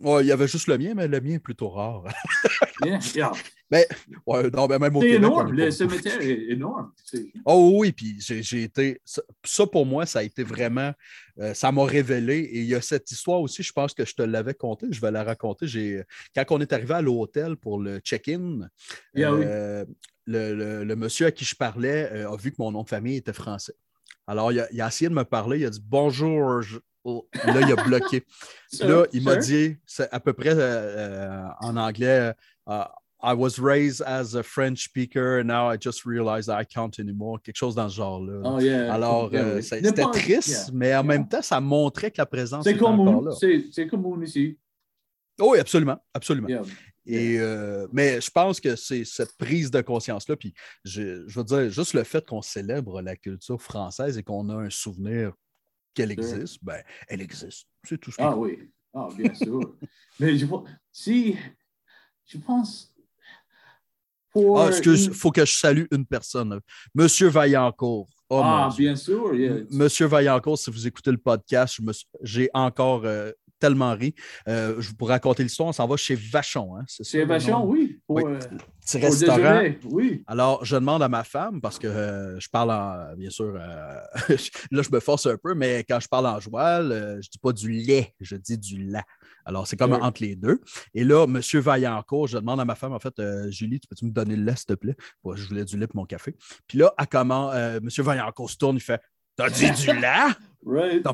[0.02, 2.04] Il y avait juste le mien, mais le mien est plutôt rare.
[3.16, 3.32] yeah,
[3.72, 3.88] Mais,
[4.26, 6.92] ouais, non, mais même au C'est énorme, le cimetière est énorme.
[7.46, 9.02] Oh oui, puis j'ai été.
[9.06, 10.94] Ça, pour moi, ça a été vraiment.
[11.40, 12.40] Euh, ça m'a révélé.
[12.40, 15.02] Et il y a cette histoire aussi, je pense que je te l'avais contée, je
[15.02, 16.04] vais la raconter.
[16.36, 18.70] Quand on est arrivé à l'hôtel pour le check-in,
[19.18, 19.86] euh,
[20.26, 23.34] le, monsieur à qui je parlais euh, a vu que mon nom de famille était
[23.34, 23.76] français.
[24.28, 26.62] Alors, il a, essayé de me parler, il a dit bonjour.
[27.08, 28.26] Oh, là, il a bloqué.
[28.82, 32.34] là, il m'a dit, c'est à peu près euh, euh, en anglais,
[32.68, 37.42] I was raised as a French speaker, and now I just realized I can't anymore.
[37.42, 38.42] Quelque chose dans ce genre-là.
[38.44, 38.60] Oh,
[38.92, 39.32] Alors,
[39.62, 43.32] c'était triste, mais en même temps, ça montrait que la présence était encore là.
[43.72, 44.58] C'est commun ici?
[45.40, 46.48] Oui, absolument, absolument.
[47.06, 50.36] Et, euh, mais je pense que c'est cette prise de conscience-là.
[50.36, 50.54] Puis
[50.84, 54.70] je, veux dire, juste le fait qu'on célèbre la culture française et qu'on a un
[54.70, 55.34] souvenir
[55.96, 57.66] qu'elle existe, ben, elle existe.
[57.84, 59.60] C'est tout ce Ah oui, ah, bien sûr.
[60.20, 60.46] mais je,
[60.92, 61.36] si
[62.26, 62.92] je pense.
[64.32, 66.60] Pour ah, excuse, il faut que je salue une personne.
[66.94, 68.10] Monsieur Vaillancourt.
[68.30, 69.34] Oh, ah, bien sûr.
[69.70, 71.80] Monsieur Vaillancourt, si vous écoutez le podcast,
[72.22, 74.16] j'ai encore euh, tellement ri.
[74.48, 75.70] Euh, je vous pourrais raconter l'histoire.
[75.70, 76.78] On s'en va chez Vachon.
[76.78, 78.00] Hein, chez Vachon, oui.
[78.08, 78.40] Pour, euh,
[78.82, 79.64] Petit restaurant.
[79.86, 80.24] oui.
[80.28, 84.06] Alors, je demande à ma femme, parce que euh, je parle en, bien sûr, là,
[84.70, 87.52] je me force un peu, mais quand je parle en joual, je ne dis pas
[87.52, 89.04] du lait, je dis du lait.
[89.46, 90.62] Alors, c'est comme entre les deux.
[90.94, 91.40] Et là, M.
[91.40, 93.14] Vaillancourt, je demande à ma femme, en fait,
[93.50, 94.96] Julie, tu peux-tu me donner le lait, s'il te plaît?
[95.36, 96.36] je voulais du lait pour mon café.
[96.68, 97.88] Puis là, à comment, M.
[97.98, 99.02] Vaillancourt se tourne, il fait
[99.36, 100.34] T'as dit du lait?
[100.68, 101.06] Right.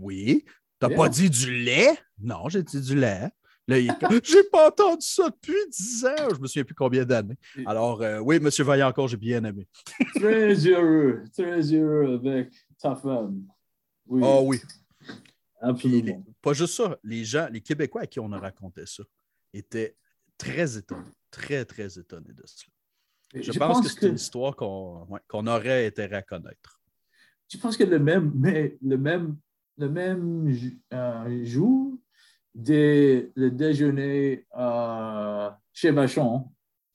[0.00, 0.44] Oui.
[0.78, 1.98] T'as pas dit du lait?
[2.18, 3.30] Non, j'ai dit du lait.
[3.68, 3.78] Là,
[4.22, 6.34] j'ai pas entendu ça depuis 10 ans.
[6.34, 7.36] Je me souviens plus combien d'années.
[7.66, 8.48] Alors, euh, oui, M.
[8.48, 9.66] Vaillancourt, j'ai bien aimé.
[10.14, 13.42] très heureux, très heureux avec ta femme.
[14.06, 14.22] Oui.
[14.24, 14.60] Oh oui.
[15.60, 16.22] Absolument.
[16.42, 19.02] pas juste ça, les gens, les Québécois à qui on a raconté ça
[19.54, 19.96] étaient
[20.36, 22.70] très étonnés, très, très étonnés de cela.
[23.34, 26.80] Je, pense, que c'est une histoire qu'on aurait été à connaître.
[27.48, 29.36] Je pense que le même, mais le même
[29.78, 30.54] le même
[30.92, 31.98] euh, jour,
[32.54, 36.48] dès le déjeuner euh, chez Vachon.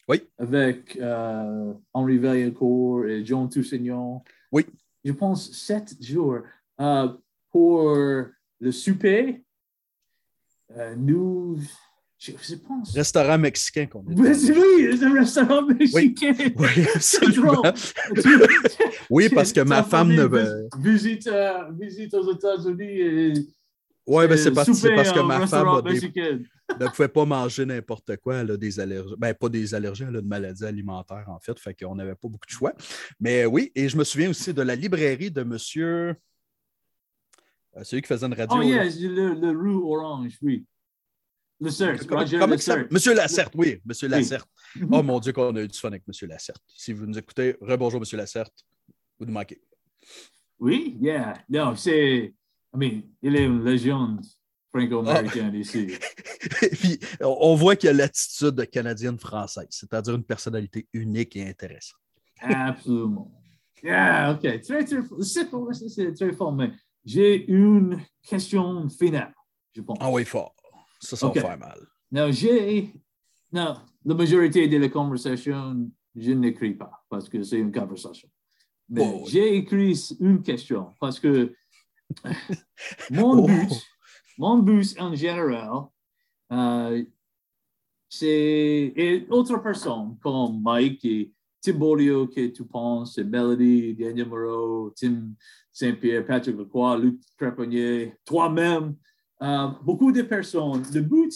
[0.07, 0.23] Oui.
[0.37, 4.21] Avec euh, Henri Vaillancourt et John Toussaint.
[4.51, 4.65] Oui.
[5.03, 6.39] Je pense sept jours.
[7.51, 7.95] Pour
[8.59, 9.43] le souper,
[10.97, 11.59] nous,
[12.21, 12.93] je, je, pense.
[12.93, 14.13] Restaurant mexicain qu'on est.
[14.13, 16.35] Oui, c'est un restaurant mexicain.
[16.37, 18.21] Oui, oui,
[19.09, 20.69] oui parce que ma femme ne veut.
[20.77, 23.33] Visite, euh, visite aux États-Unis et.
[24.05, 25.99] Oui, ben c'est parce, parce, que ma femme a des,
[26.79, 28.37] ne pouvait pas manger n'importe quoi.
[28.37, 29.15] Elle a des allergies.
[29.17, 31.57] Ben, pas des allergies, elle a une maladie alimentaire, en fait.
[31.59, 32.73] Fait qu'on n'avait pas beaucoup de choix.
[33.19, 36.15] Mais oui, et je me souviens aussi de la librairie de monsieur.
[37.77, 38.57] Euh, celui qui faisait une radio.
[38.59, 40.65] Oh, yes, le, le roux orange, oui.
[41.61, 41.67] Le
[42.91, 44.49] Monsieur Lacerte, oui, Monsieur Lacerte.
[44.75, 44.81] Oui.
[44.91, 46.63] Oh mon Dieu, qu'on a eu du fun avec Monsieur Lacerte.
[46.75, 48.65] Si vous nous écoutez, rebonjour Monsieur Lacerte.
[49.19, 49.61] Vous nous manquez.
[50.59, 51.33] Oui, yeah.
[51.49, 52.33] Non, c'est.
[52.73, 54.25] I mean, il est une légende
[54.73, 55.57] franco-américaine oh.
[55.57, 55.87] ici.
[56.71, 61.99] Puis, on voit qu'il y a l'attitude canadienne-française, c'est-à-dire une personnalité unique et intéressante.
[62.39, 63.31] Absolument.
[63.83, 64.61] Yeah, OK.
[64.61, 66.71] Très, très, c'est très fort, mais
[67.03, 69.33] j'ai une question finale,
[69.75, 69.97] je pense.
[69.99, 70.55] Ah oui, fort.
[71.01, 71.39] Ça, ça okay.
[71.39, 71.87] va faire mal.
[72.11, 72.93] Non, j'ai.
[73.51, 73.75] Non,
[74.05, 78.29] la majorité de la conversation, je n'écris pas parce que c'est une conversation.
[78.87, 81.53] Mais oh, j'ai écrit une question parce que
[83.09, 83.75] mon but, oh.
[84.37, 85.87] mon but en général,
[86.51, 87.03] euh,
[88.09, 91.31] c'est et autre personne comme Mike et
[91.61, 95.33] Tibolio que tu penses, Melody, Daniel Moreau, Tim
[95.71, 98.95] Saint-Pierre, Patrick Lacroix, Luc Trépanier, toi-même,
[99.41, 100.83] euh, beaucoup de personnes.
[100.93, 101.33] Le but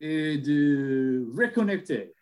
[0.00, 2.14] est de reconnecter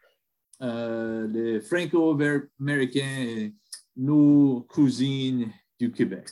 [0.63, 3.55] euh, les franco-américains et
[3.97, 6.29] nos cousines du Québec.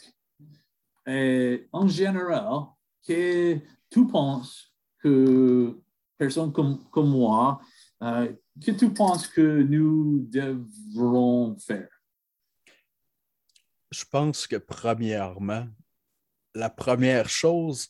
[1.07, 2.67] Et en général,
[3.07, 3.59] que
[3.91, 5.81] tu penses que
[6.17, 7.61] personne comme, comme moi,
[8.03, 8.33] euh,
[8.65, 11.89] que tu penses que nous devrons faire?
[13.91, 15.67] Je pense que premièrement,
[16.55, 17.89] la première chose,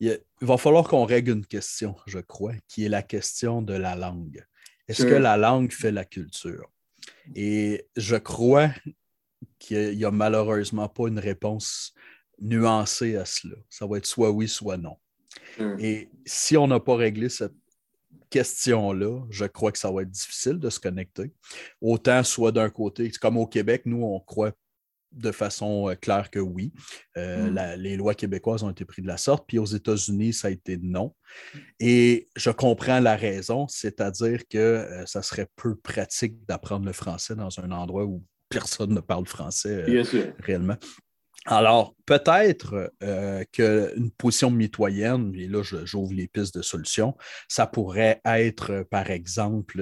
[0.00, 3.96] il, va falloir qu'on règle une question, je crois, qui est la question de la
[3.96, 4.44] langue.
[4.86, 6.70] Est-ce que la langue fait la culture?
[7.34, 8.70] Et je crois
[9.58, 11.92] qu'il n'y a malheureusement pas une réponse
[12.40, 13.56] nuancée à cela.
[13.68, 14.96] Ça va être soit oui, soit non.
[15.78, 17.54] Et si on n'a pas réglé cette
[18.30, 21.32] question-là, je crois que ça va être difficile de se connecter.
[21.80, 24.52] Autant soit d'un côté, comme au Québec, nous, on croit
[25.12, 26.72] de façon euh, claire que oui.
[27.16, 27.54] Euh, mm.
[27.54, 30.50] la, les lois québécoises ont été prises de la sorte, puis aux États-Unis, ça a
[30.50, 31.14] été non.
[31.80, 37.34] Et je comprends la raison, c'est-à-dire que euh, ça serait peu pratique d'apprendre le français
[37.34, 39.84] dans un endroit où personne ne parle français
[40.40, 40.76] réellement.
[41.44, 42.92] Alors, peut-être
[43.52, 49.80] qu'une position mitoyenne, et là, j'ouvre les pistes de solutions, ça pourrait être, par exemple,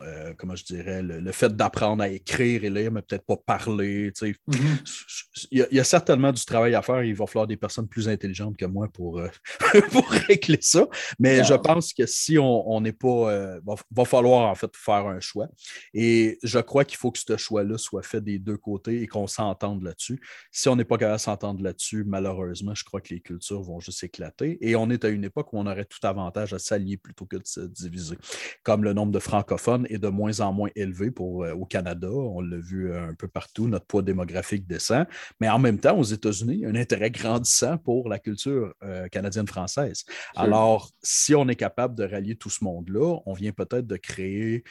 [0.00, 4.10] euh, comment je dirais, le, fait d'apprendre à écrire et lire, mais peut-être pas parler.
[4.10, 5.48] Mm-hmm.
[5.50, 7.02] il, y a, certainement du travail à faire.
[7.02, 9.28] Il va falloir des personnes plus intelligentes que moi pour, euh,
[9.90, 10.86] pour régler ça.
[11.18, 13.32] Mais je pense que si on n'est pas.
[13.32, 15.48] Euh, va, va, falloir en fait faire un choix.
[15.94, 19.26] Et je crois qu'il faut que ce choix-là soit fait des deux côtés et qu'on
[19.26, 20.20] s'entende là-dessus.
[20.52, 23.80] Si on n'est pas capable de s'entendre là-dessus, malheureusement, je crois que les cultures vont
[23.80, 24.58] juste éclater.
[24.60, 27.36] Et on est à une époque où on aurait tout avantage à s'allier plutôt que
[27.36, 28.16] de se diviser.
[28.62, 32.10] Comme le nombre de francophones est de moins en moins élevé pour, euh, au Canada.
[32.10, 35.06] On l'a vu euh, un peu partout, notre poids démographique descend.
[35.40, 38.74] Mais en même temps, aux États-Unis, il y a un intérêt grandissant pour la culture
[38.82, 40.04] euh, canadienne-française.
[40.36, 44.64] Alors, si on est capable de rallier tout ce monde-là, on vient peut-être de créer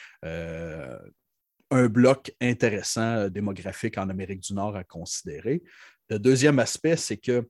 [1.69, 5.63] un bloc intéressant démographique en Amérique du Nord à considérer.
[6.09, 7.47] Le deuxième aspect, c'est que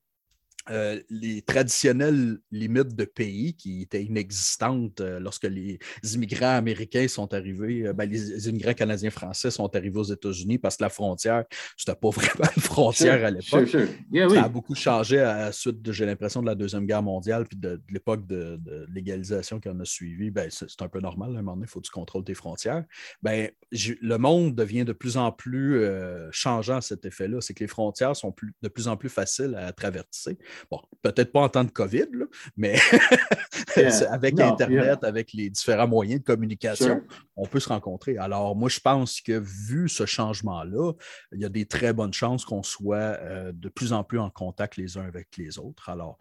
[0.69, 5.79] euh, les traditionnelles limites de pays qui étaient inexistantes euh, lorsque les
[6.13, 10.83] immigrants américains sont arrivés, euh, ben, les immigrants canadiens-français sont arrivés aux États-Unis parce que
[10.83, 11.45] la frontière,
[11.77, 13.69] c'était pas vraiment une frontière à l'époque.
[13.69, 17.57] Ça a beaucoup changé à la suite, j'ai l'impression, de la Deuxième Guerre mondiale puis
[17.57, 18.59] de, l'époque de,
[18.93, 20.31] légalisation qui en a suivi.
[20.31, 22.33] Ben, c'est un peu normal, à un moment donné, il faut que tu contrôles tes
[22.33, 22.83] frontières.
[23.21, 25.85] Ben, le monde devient de plus en plus
[26.31, 27.39] changeant à cet effet-là.
[27.41, 30.37] C'est que les frontières sont plus, de plus en plus faciles à traverser.
[30.71, 32.07] Bon, peut-être pas en temps de COVID,
[32.55, 32.75] mais
[34.09, 37.01] avec Internet, avec les différents moyens de communication,
[37.35, 38.17] on peut se rencontrer.
[38.17, 40.93] Alors, moi, je pense que vu ce changement-là,
[41.33, 44.29] il y a des très bonnes chances qu'on soit euh, de plus en plus en
[44.29, 45.89] contact les uns avec les autres.
[45.89, 46.17] Alors,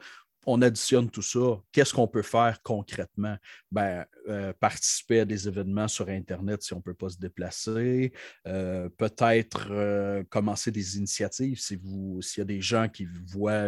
[0.46, 1.60] on additionne tout ça.
[1.72, 3.36] Qu'est-ce qu'on peut faire concrètement?
[3.72, 8.12] Ben, euh, participer à des événements sur Internet si on ne peut pas se déplacer.
[8.46, 13.66] Euh, peut-être euh, commencer des initiatives si vous, s'il y a des gens qui voient,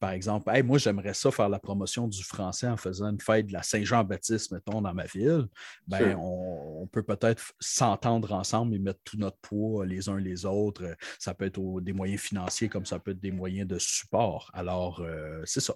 [0.00, 3.52] par exemple, moi, j'aimerais ça faire la promotion du français en faisant une fête de
[3.52, 5.46] la Saint-Jean-Baptiste, mettons, dans ma ville.
[5.86, 10.96] Ben, on, peut peut-être s'entendre ensemble et mettre tout notre poids les uns les autres.
[11.20, 14.50] Ça peut être des moyens financiers comme ça peut être des moyens de support.
[14.54, 15.04] Alors,
[15.44, 15.74] c'est ça.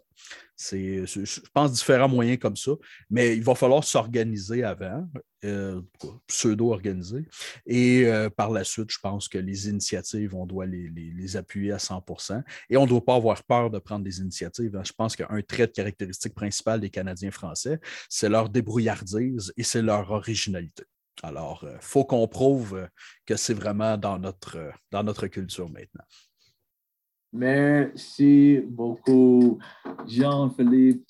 [0.57, 2.73] C'est, je pense, différents moyens comme ça,
[3.11, 5.07] mais il va falloir s'organiser avant,
[5.45, 5.83] euh,
[6.27, 7.29] pseudo-organiser.
[7.67, 11.79] Et euh, par la suite, je pense que les initiatives, on doit les, appuyer à
[11.79, 14.77] 100% et on ne doit pas avoir peur de prendre des initiatives.
[14.77, 14.83] Hein.
[14.85, 19.83] Je pense qu'un trait de caractéristique principal des Canadiens français, c'est leur débrouillardise et c'est
[19.83, 20.85] leur originalité.
[21.23, 22.89] Alors, il euh, faut qu'on prouve
[23.27, 26.05] que c'est vraiment dans notre, dans notre culture maintenant.
[27.35, 29.59] Merci beaucoup,
[30.07, 31.05] Jean-Philippe.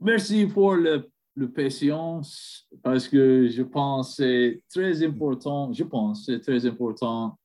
[0.00, 5.72] Merci pour le, le, patience parce que je pense c'est très important.
[5.72, 7.36] Je pense c'est très important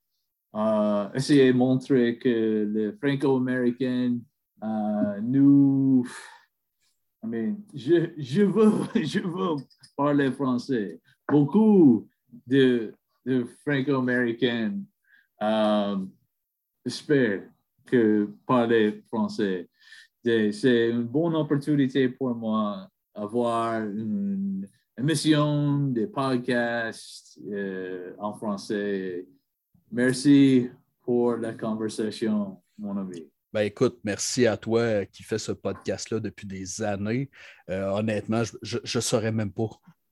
[0.53, 4.19] euh, essayer de montrer que les Franco-Américains,
[4.63, 6.05] euh, nous,
[7.23, 8.71] I mean, je, je, veux,
[9.03, 9.55] je veux
[9.95, 10.99] parler français.
[11.27, 12.07] Beaucoup
[12.45, 12.93] de,
[13.25, 14.77] de Franco-Américains.
[15.41, 15.97] Euh,
[16.85, 17.43] j'espère
[17.85, 19.69] que parler français.
[20.23, 24.67] C'est une bonne opportunité pour moi d'avoir une
[24.97, 29.25] émission de podcast euh, en français.
[29.91, 30.69] Merci
[31.01, 33.27] pour la conversation, mon ami.
[33.51, 37.29] Ben écoute, merci à toi qui fais ce podcast-là depuis des années.
[37.69, 39.69] Euh, honnêtement, je ne saurais même pas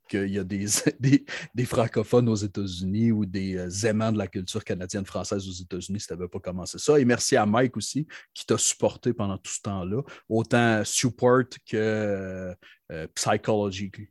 [0.09, 0.43] qu'il y a
[0.99, 6.01] des, des, francophones aux États-Unis ou des euh, aimants de la culture canadienne-française aux États-Unis
[6.01, 6.99] si tu n'avais pas commencé ça.
[6.99, 11.77] Et merci à Mike aussi qui t'a supporté pendant tout ce temps-là, autant support que
[11.77, 12.53] euh,
[12.91, 14.09] euh, psychologically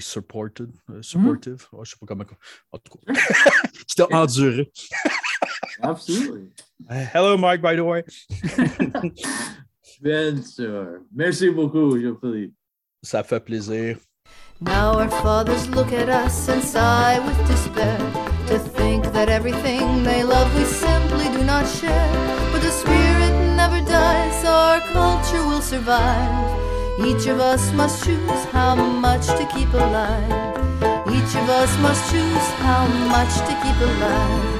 [0.00, 0.70] supported,
[1.02, 1.54] supportive.
[1.54, 1.72] Mm-hmm.
[1.72, 2.24] je ne sais pas comment.
[2.72, 3.12] En tout cas,
[3.86, 4.70] qui t'a enduré.
[5.82, 6.48] Absolument.
[6.88, 8.04] Hello, Mike, by the way.
[10.00, 11.00] Bien sûr.
[11.12, 12.54] Merci beaucoup, Jean-Philippe.
[13.02, 13.98] Ça fait plaisir.
[14.62, 17.98] Now our fathers look at us and sigh with despair
[18.48, 22.12] to think that everything they love we simply do not share.
[22.52, 26.60] But the spirit never dies, our culture will survive.
[27.06, 30.30] Each of us must choose how much to keep alive.
[31.08, 34.59] Each of us must choose how much to keep alive.